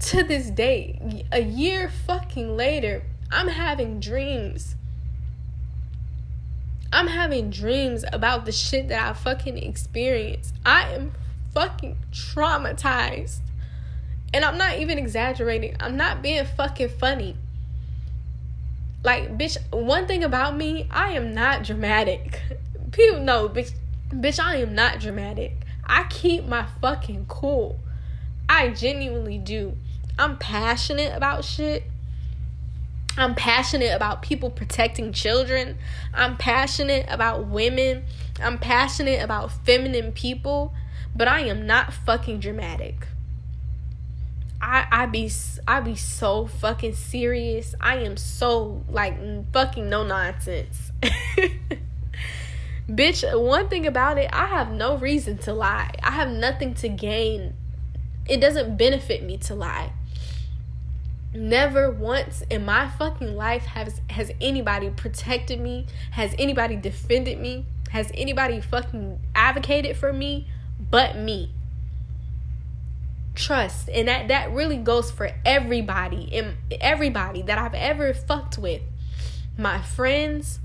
[0.00, 4.76] To this day, a year fucking later, I'm having dreams.
[6.90, 10.54] I'm having dreams about the shit that I fucking experienced.
[10.64, 11.12] I am
[11.52, 13.40] fucking traumatized.
[14.32, 15.76] And I'm not even exaggerating.
[15.80, 17.36] I'm not being fucking funny.
[19.02, 22.40] Like, bitch, one thing about me, I am not dramatic.
[22.92, 23.72] People know, bitch,
[24.10, 25.52] bitch, I am not dramatic.
[25.86, 27.78] I keep my fucking cool.
[28.48, 29.76] I genuinely do.
[30.18, 31.84] I'm passionate about shit.
[33.16, 35.76] I'm passionate about people protecting children.
[36.14, 38.04] I'm passionate about women.
[38.40, 40.72] I'm passionate about feminine people,
[41.16, 43.08] but I am not fucking dramatic.
[44.60, 45.30] I I be
[45.66, 47.74] I be so fucking serious.
[47.80, 49.16] I am so like
[49.52, 50.92] fucking no nonsense.
[52.88, 55.90] Bitch, one thing about it, I have no reason to lie.
[56.02, 57.54] I have nothing to gain.
[58.26, 59.92] It doesn't benefit me to lie.
[61.34, 67.66] Never once in my fucking life has has anybody protected me, has anybody defended me,
[67.90, 70.46] has anybody fucking advocated for me
[70.90, 71.52] but me
[73.38, 73.88] trust.
[73.88, 78.82] And that that really goes for everybody and everybody that I've ever fucked with.
[79.56, 80.60] My friends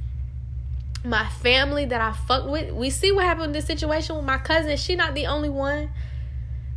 [1.06, 2.72] my family that I fuck with.
[2.72, 4.78] We see what happened in this situation with my cousin.
[4.78, 5.90] She not the only one.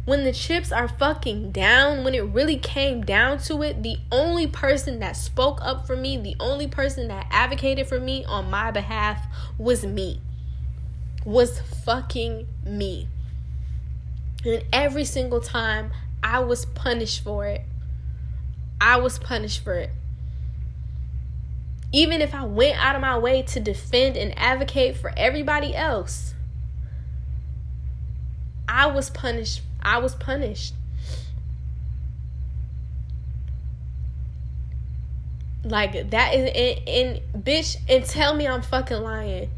[0.05, 4.47] When the chips are fucking down when it really came down to it the only
[4.47, 8.71] person that spoke up for me the only person that advocated for me on my
[8.71, 9.27] behalf
[9.59, 10.21] was me.
[11.25, 13.09] Was fucking me
[14.47, 15.91] and every single time
[16.23, 17.63] I was punished for it.
[18.81, 19.91] I was punished for it.
[21.93, 26.35] Even if I went out of my way to defend and advocate for everybody else,
[28.69, 29.63] I was punished.
[29.83, 30.75] I was punished.
[35.65, 39.51] Like that is in, in bitch and tell me I'm fucking lying.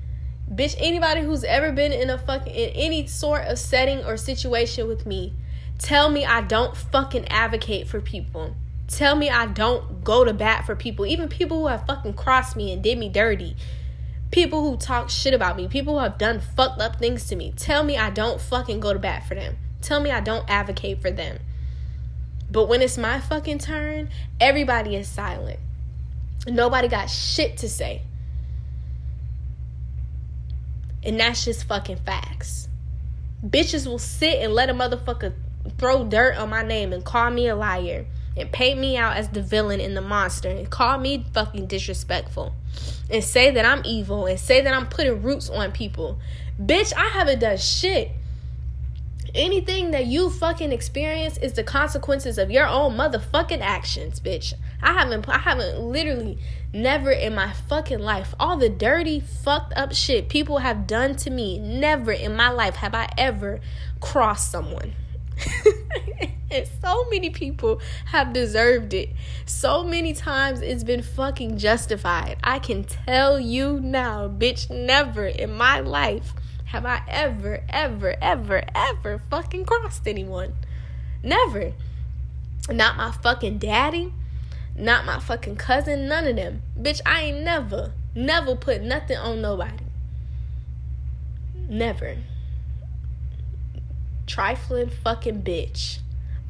[0.52, 4.88] Bitch, anybody who's ever been in a fucking in any sort of setting or situation
[4.88, 5.34] with me,
[5.78, 8.56] tell me I don't fucking advocate for people.
[8.86, 12.56] Tell me I don't go to bat for people, even people who have fucking crossed
[12.56, 13.56] me and did me dirty.
[14.30, 17.52] People who talk shit about me, people who have done fucked up things to me.
[17.54, 19.56] Tell me I don't fucking go to bat for them.
[19.82, 21.38] Tell me I don't advocate for them.
[22.50, 24.08] But when it's my fucking turn,
[24.40, 25.60] everybody is silent.
[26.46, 28.02] Nobody got shit to say.
[31.08, 32.68] And that's just fucking facts.
[33.42, 35.32] Bitches will sit and let a motherfucker
[35.78, 38.04] throw dirt on my name and call me a liar
[38.36, 42.52] and paint me out as the villain and the monster and call me fucking disrespectful
[43.10, 46.18] and say that I'm evil and say that I'm putting roots on people.
[46.60, 48.10] Bitch, I haven't done shit.
[49.38, 54.52] Anything that you fucking experience is the consequences of your own motherfucking actions, bitch.
[54.82, 56.38] I haven't I haven't literally
[56.74, 61.30] never in my fucking life all the dirty fucked up shit people have done to
[61.30, 61.56] me.
[61.56, 63.60] Never in my life have I ever
[64.00, 64.94] crossed someone.
[66.50, 69.10] and so many people have deserved it.
[69.46, 72.38] So many times it's been fucking justified.
[72.42, 76.34] I can tell you now, bitch, never in my life
[76.68, 80.54] have I ever, ever, ever, ever fucking crossed anyone.
[81.22, 81.72] Never.
[82.68, 84.12] Not my fucking daddy,
[84.76, 86.62] not my fucking cousin, none of them.
[86.78, 89.84] Bitch, I ain't never, never put nothing on nobody.
[91.70, 92.18] Never.
[94.26, 96.00] Trifling fucking bitch.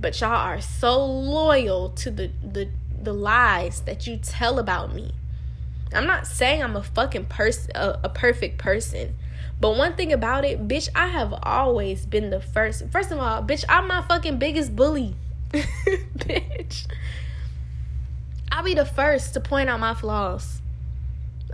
[0.00, 2.68] But y'all are so loyal to the the
[3.00, 5.12] the lies that you tell about me.
[5.92, 9.14] I'm not saying I'm a fucking person a, a perfect person.
[9.60, 12.88] But one thing about it, bitch, I have always been the first.
[12.90, 15.16] First of all, bitch, I'm my fucking biggest bully.
[15.52, 16.86] bitch.
[18.52, 20.60] I'll be the first to point out my flaws.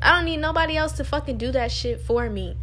[0.03, 2.57] I don't need nobody else to fucking do that shit for me.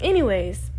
[0.00, 0.70] Anyways,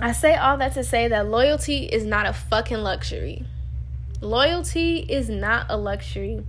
[0.00, 3.46] I say all that to say that loyalty is not a fucking luxury.
[4.20, 6.44] Loyalty is not a luxury.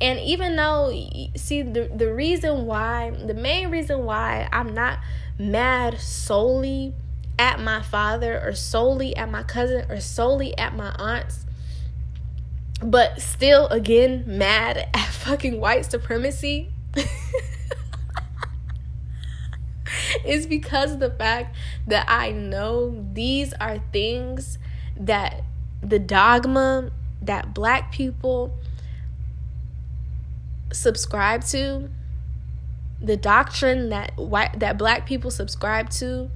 [0.00, 0.90] And even though,
[1.36, 4.98] see, the, the reason why, the main reason why I'm not
[5.38, 6.94] mad solely
[7.38, 11.46] at my father or solely at my cousin or solely at my aunts,
[12.82, 16.70] but still, again, mad at fucking white supremacy.
[20.24, 24.58] is because of the fact that I know these are things
[24.98, 25.42] that
[25.82, 26.90] the dogma
[27.22, 28.58] that black people
[30.76, 31.88] subscribe to,
[33.00, 36.30] the doctrine that white that black people subscribe to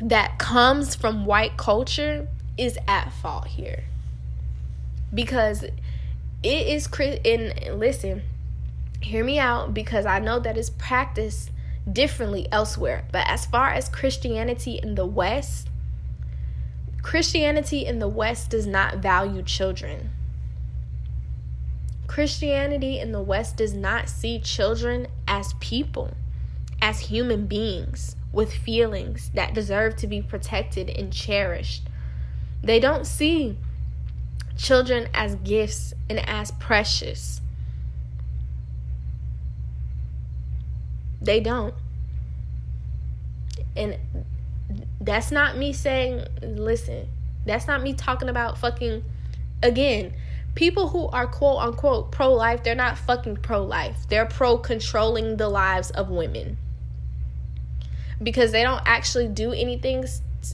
[0.00, 3.84] that comes from white culture is at fault here.
[5.14, 5.72] Because it
[6.42, 6.88] is
[7.24, 8.22] and listen,
[9.00, 11.50] hear me out because I know that it's practiced
[11.90, 13.04] differently elsewhere.
[13.12, 15.68] But as far as Christianity in the West,
[17.02, 20.10] Christianity in the West does not value children.
[22.12, 26.12] Christianity in the West does not see children as people,
[26.82, 31.84] as human beings with feelings that deserve to be protected and cherished.
[32.62, 33.56] They don't see
[34.58, 37.40] children as gifts and as precious.
[41.22, 41.72] They don't.
[43.74, 43.96] And
[45.00, 47.08] that's not me saying, listen,
[47.46, 49.02] that's not me talking about fucking,
[49.62, 50.12] again,
[50.54, 53.96] people who are quote unquote pro life, they're not fucking pro life.
[54.08, 56.58] They're pro controlling the lives of women.
[58.22, 60.04] Because they don't actually do anything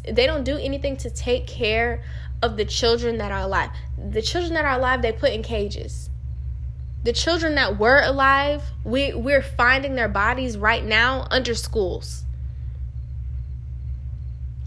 [0.04, 2.02] they don't do anything to take care
[2.42, 3.70] of the children that are alive.
[4.10, 6.10] The children that are alive, they put in cages.
[7.04, 12.24] The children that were alive, we we're finding their bodies right now under schools.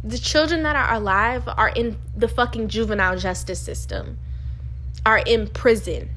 [0.03, 4.17] The children that are alive are in the fucking juvenile justice system
[5.05, 6.09] are in prison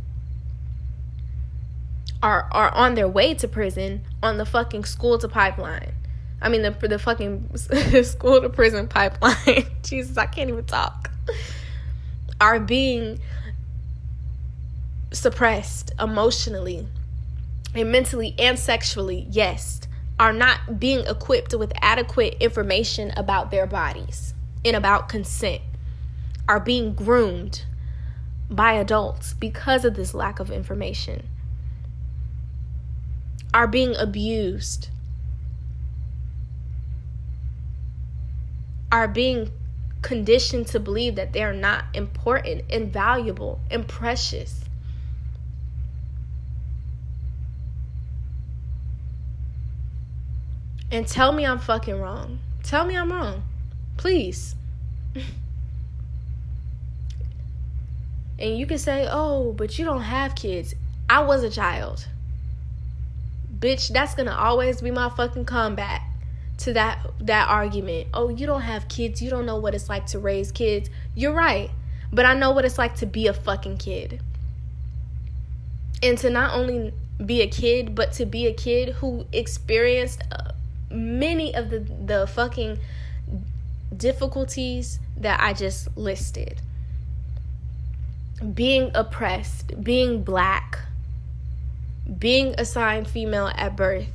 [2.24, 5.92] are are on their way to prison on the fucking school to pipeline.
[6.40, 7.54] I mean the the fucking
[8.02, 9.66] school to prison pipeline.
[9.82, 11.10] Jesus, I can't even talk.
[12.40, 13.20] Are being
[15.12, 16.88] suppressed emotionally
[17.74, 19.26] and mentally and sexually.
[19.30, 19.82] Yes,
[20.18, 24.32] are not being equipped with adequate information about their bodies
[24.64, 25.60] and about consent.
[26.48, 27.64] Are being groomed
[28.50, 31.28] by adults because of this lack of information.
[33.54, 34.88] are being abused,
[38.90, 39.48] are being
[40.02, 44.64] conditioned to believe that they're not important and valuable and precious.
[50.90, 52.40] And tell me I'm fucking wrong.
[52.64, 53.44] Tell me I'm wrong.
[53.96, 54.56] Please.
[58.38, 60.74] and you can say, oh, but you don't have kids.
[61.08, 62.06] I was a child.
[63.58, 66.02] Bitch, that's gonna always be my fucking comeback
[66.58, 68.08] to that that argument.
[68.12, 69.22] Oh, you don't have kids.
[69.22, 70.90] You don't know what it's like to raise kids.
[71.14, 71.70] You're right.
[72.12, 74.20] But I know what it's like to be a fucking kid.
[76.02, 76.92] And to not only
[77.24, 80.52] be a kid, but to be a kid who experienced uh,
[80.90, 82.78] many of the the fucking
[83.96, 86.60] difficulties that I just listed.
[88.54, 90.80] Being oppressed, being black,
[92.18, 94.06] being assigned female at birth,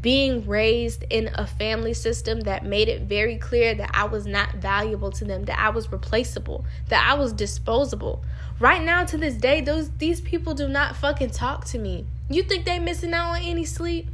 [0.00, 4.54] being raised in a family system that made it very clear that I was not
[4.56, 8.24] valuable to them, that I was replaceable, that I was disposable.
[8.58, 12.06] Right now to this day, those these people do not fucking talk to me.
[12.28, 14.08] You think they missing out on any sleep?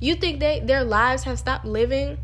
[0.00, 2.18] You think they their lives have stopped living?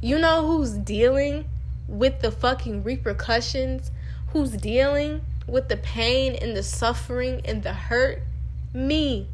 [0.00, 1.44] You know who's dealing
[1.88, 3.90] with the fucking repercussions?
[4.28, 8.22] Who's dealing with the pain and the suffering and the hurt?
[8.72, 9.28] Me.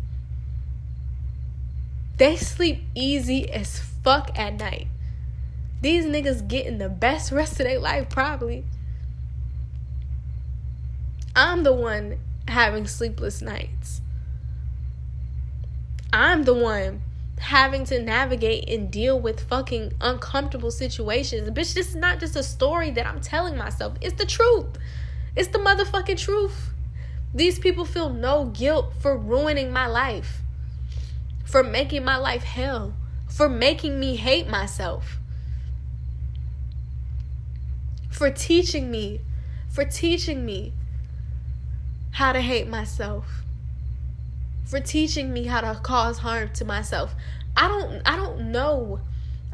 [2.18, 4.88] They sleep easy as fuck at night.
[5.80, 8.64] These niggas getting the best rest of their life, probably.
[11.34, 14.00] I'm the one having sleepless nights.
[16.12, 17.02] I'm the one
[17.42, 21.50] having to navigate and deal with fucking uncomfortable situations.
[21.50, 23.94] Bitch, this is not just a story that I'm telling myself.
[24.00, 24.68] It's the truth.
[25.34, 26.70] It's the motherfucking truth.
[27.34, 30.40] These people feel no guilt for ruining my life,
[31.44, 32.94] for making my life hell,
[33.28, 35.18] for making me hate myself,
[38.10, 39.20] for teaching me,
[39.68, 40.74] for teaching me
[42.12, 43.41] how to hate myself
[44.64, 47.14] for teaching me how to cause harm to myself.
[47.56, 49.00] I don't I don't know.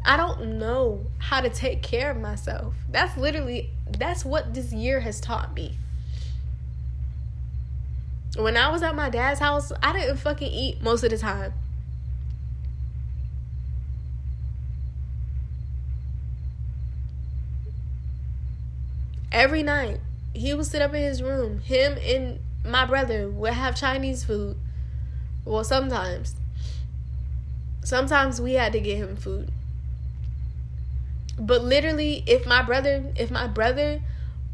[0.05, 2.73] I don't know how to take care of myself.
[2.89, 5.77] That's literally that's what this year has taught me.
[8.37, 11.53] When I was at my dad's house, I didn't fucking eat most of the time.
[19.31, 19.99] Every night,
[20.33, 21.59] he would sit up in his room.
[21.59, 24.57] Him and my brother would have Chinese food
[25.49, 26.35] well, sometimes.
[27.83, 29.49] Sometimes we had to get him food.
[31.39, 34.01] But literally, if my brother, if my brother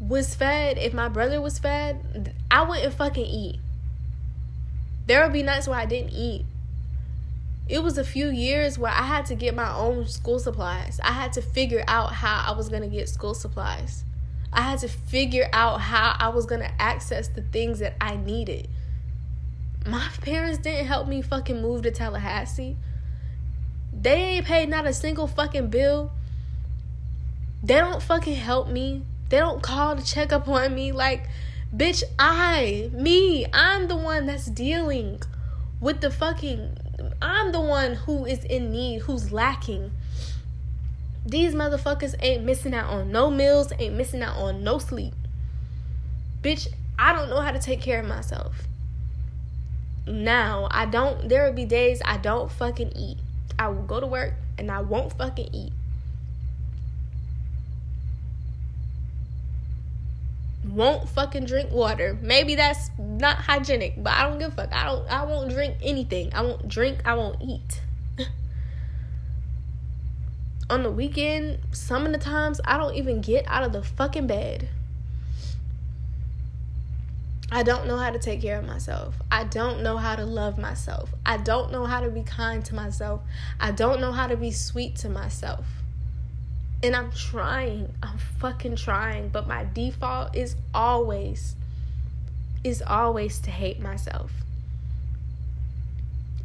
[0.00, 3.58] was fed, if my brother was fed, I wouldn't fucking eat.
[5.06, 6.46] There would be nights where I didn't eat.
[7.68, 10.98] It was a few years where I had to get my own school supplies.
[11.04, 14.02] I had to figure out how I was going to get school supplies.
[14.50, 18.16] I had to figure out how I was going to access the things that I
[18.16, 18.68] needed.
[19.86, 22.76] My parents didn't help me fucking move to Tallahassee.
[23.92, 26.10] They ain't paid not a single fucking bill.
[27.62, 29.04] They don't fucking help me.
[29.28, 30.90] They don't call to check up on me.
[30.90, 31.28] Like,
[31.74, 35.22] bitch, I, me, I'm the one that's dealing
[35.80, 36.78] with the fucking.
[37.22, 39.92] I'm the one who is in need, who's lacking.
[41.24, 45.14] These motherfuckers ain't missing out on no meals, ain't missing out on no sleep.
[46.42, 46.66] Bitch,
[46.98, 48.66] I don't know how to take care of myself
[50.06, 53.18] now I don't there will be days I don't fucking eat.
[53.58, 55.72] I will go to work and I won't fucking eat.
[60.64, 62.18] Won't fucking drink water.
[62.20, 64.74] Maybe that's not hygienic, but I don't give a fuck.
[64.74, 66.32] I don't I won't drink anything.
[66.34, 67.82] I won't drink, I won't eat.
[70.70, 74.26] On the weekend, some of the times I don't even get out of the fucking
[74.26, 74.68] bed.
[77.50, 79.14] I don't know how to take care of myself.
[79.30, 81.10] I don't know how to love myself.
[81.24, 83.20] I don't know how to be kind to myself.
[83.60, 85.64] I don't know how to be sweet to myself.
[86.82, 87.94] And I'm trying.
[88.02, 91.54] I'm fucking trying, but my default is always
[92.64, 94.32] is always to hate myself.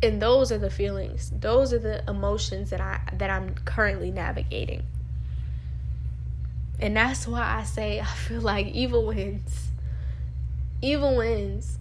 [0.03, 1.31] And those are the feelings.
[1.31, 4.83] Those are the emotions that I that I'm currently navigating.
[6.79, 9.70] And that's why I say I feel like evil wins
[10.81, 11.77] evil wins.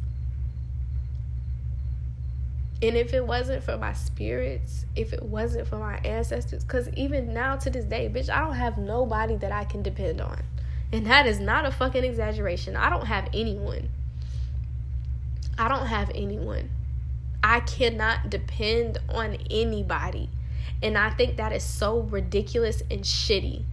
[2.83, 7.35] And if it wasn't for my spirits, if it wasn't for my ancestors, because even
[7.35, 10.43] now to this day, bitch, I don't have nobody that I can depend on.
[10.93, 12.77] And that is not a fucking exaggeration.
[12.77, 13.91] I don't have anyone.
[15.59, 16.71] I don't have anyone.
[17.43, 20.31] I cannot depend on anybody.
[20.83, 23.65] And I think that is so ridiculous and shitty.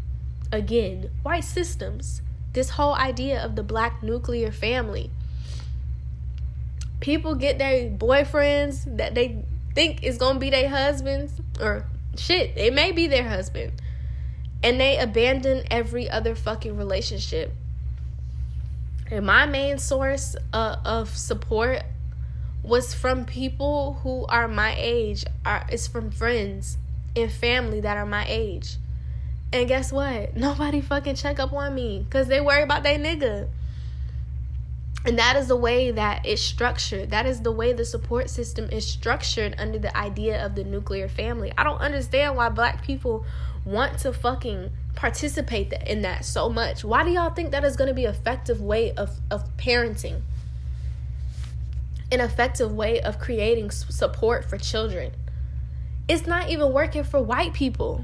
[0.51, 2.21] Again, white systems.
[2.57, 5.11] This whole idea of the black nuclear family.
[7.01, 9.45] People get their boyfriends that they
[9.75, 11.85] think is going to be their husbands, or
[12.15, 13.73] shit, it may be their husband.
[14.63, 17.53] And they abandon every other fucking relationship.
[19.11, 21.83] And my main source uh, of support
[22.63, 26.79] was from people who are my age, are is from friends
[27.15, 28.77] and family that are my age.
[29.53, 30.35] And guess what?
[30.35, 33.47] Nobody fucking check up on me because they worry about their nigga.
[35.05, 37.11] And that is the way that it's structured.
[37.11, 41.07] That is the way the support system is structured under the idea of the nuclear
[41.07, 41.53] family.
[41.57, 43.25] I don't understand why black people
[43.63, 46.83] want to fucking participate in that so much.
[46.83, 50.21] Why do y'all think that is going to be an effective way of of parenting?
[52.11, 55.13] An effective way of creating support for children.
[56.09, 58.03] It's not even working for white people.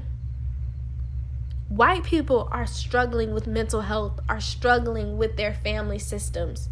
[1.74, 6.68] White people are struggling with mental health, are struggling with their family systems.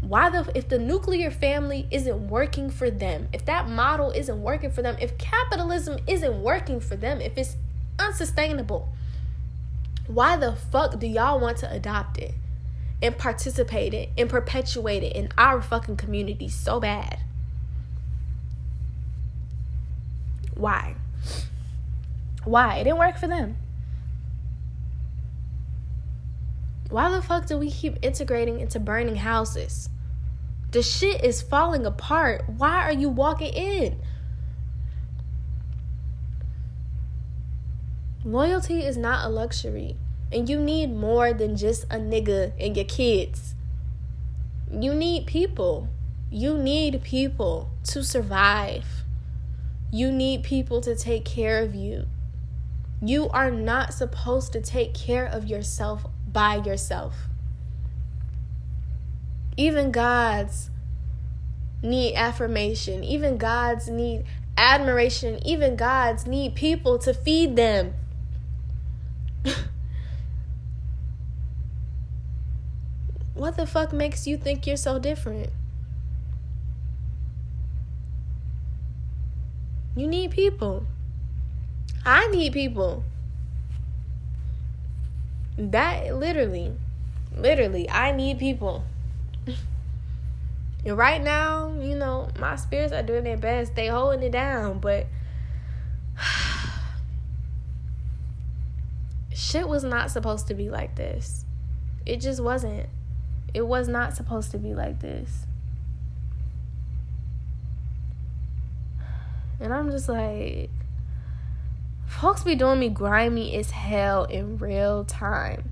[0.00, 4.70] Why the if the nuclear family isn't working for them, if that model isn't working
[4.70, 7.56] for them, if capitalism isn't working for them, if it's
[7.98, 8.88] unsustainable,
[10.06, 12.32] why the fuck do y'all want to adopt it
[13.02, 17.18] and participate it and perpetuate it in our fucking community so bad?
[20.54, 20.94] Why?
[22.44, 22.76] Why?
[22.76, 23.58] It didn't work for them.
[26.94, 29.88] Why the fuck do we keep integrating into burning houses?
[30.70, 32.44] The shit is falling apart.
[32.46, 34.00] Why are you walking in?
[38.24, 39.96] Loyalty is not a luxury.
[40.30, 43.56] And you need more than just a nigga and your kids.
[44.70, 45.88] You need people.
[46.30, 48.86] You need people to survive.
[49.90, 52.06] You need people to take care of you.
[53.02, 56.04] You are not supposed to take care of yourself
[56.34, 57.14] by yourself.
[59.56, 60.68] Even gods
[61.82, 63.02] need affirmation.
[63.02, 64.24] Even gods need
[64.58, 65.38] admiration.
[65.46, 67.94] Even gods need people to feed them.
[73.34, 75.50] what the fuck makes you think you're so different?
[79.96, 80.84] You need people.
[82.04, 83.04] I need people.
[85.56, 86.72] That literally,
[87.36, 88.84] literally, I need people.
[90.84, 93.74] and right now, you know, my spirits are doing their best.
[93.74, 95.06] They holding it down, but
[99.34, 101.44] shit was not supposed to be like this.
[102.04, 102.88] It just wasn't.
[103.52, 105.46] It was not supposed to be like this.
[109.60, 110.70] And I'm just like,
[112.20, 115.70] folks be doing me grimy as hell in real time.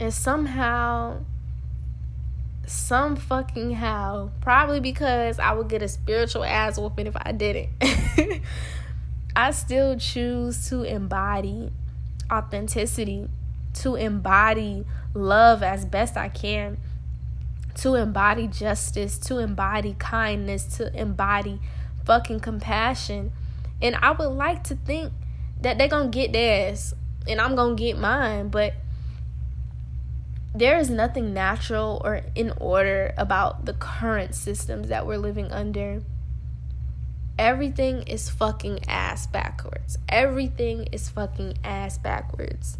[0.00, 1.20] And somehow,
[2.66, 7.68] some fucking how, probably because I would get a spiritual ass whooping if I didn't.
[9.36, 11.70] I still choose to embody
[12.32, 13.28] authenticity,
[13.74, 16.78] to embody love as best I can,
[17.76, 21.60] to embody justice, to embody kindness, to embody
[22.04, 23.32] fucking compassion.
[23.82, 25.12] And I would like to think
[25.60, 26.94] that they're going to get theirs
[27.26, 28.74] and I'm going to get mine, but
[30.54, 36.02] there is nothing natural or in order about the current systems that we're living under.
[37.36, 39.98] Everything is fucking ass backwards.
[40.08, 42.78] Everything is fucking ass backwards.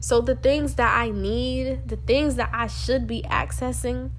[0.00, 4.10] So, the things that I need, the things that I should be accessing,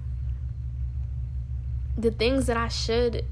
[1.98, 3.24] the things that I should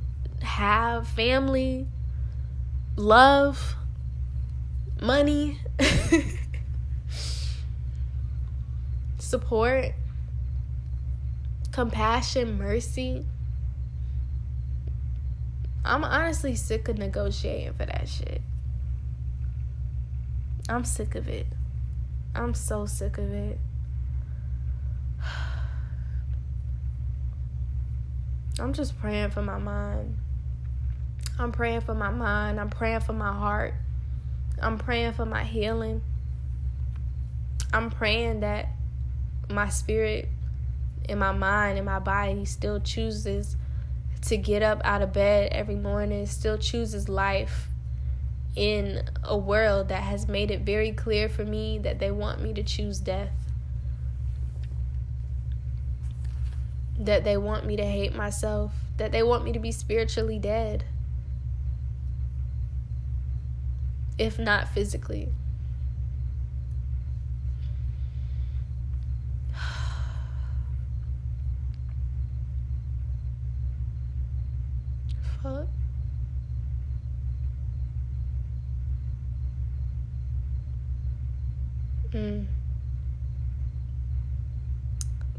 [0.42, 1.86] have family,
[2.96, 3.76] love,
[5.00, 5.58] money,
[9.18, 9.94] support,
[11.72, 13.24] compassion, mercy.
[15.84, 18.40] I'm honestly sick of negotiating for that shit.
[20.68, 21.46] I'm sick of it.
[22.34, 23.58] I'm so sick of it.
[28.60, 30.16] I'm just praying for my mind.
[31.38, 32.60] I'm praying for my mind.
[32.60, 33.74] I'm praying for my heart.
[34.60, 36.02] I'm praying for my healing.
[37.72, 38.68] I'm praying that
[39.48, 40.28] my spirit
[41.08, 43.56] and my mind and my body still chooses
[44.22, 47.68] to get up out of bed every morning, still chooses life
[48.54, 52.52] in a world that has made it very clear for me that they want me
[52.52, 53.30] to choose death.
[57.04, 60.84] that they want me to hate myself, that they want me to be spiritually dead,
[64.18, 65.28] if not physically.
[75.42, 75.66] Fuck.
[82.12, 82.46] Mm.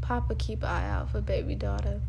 [0.00, 2.00] Papa keep eye out for baby daughter.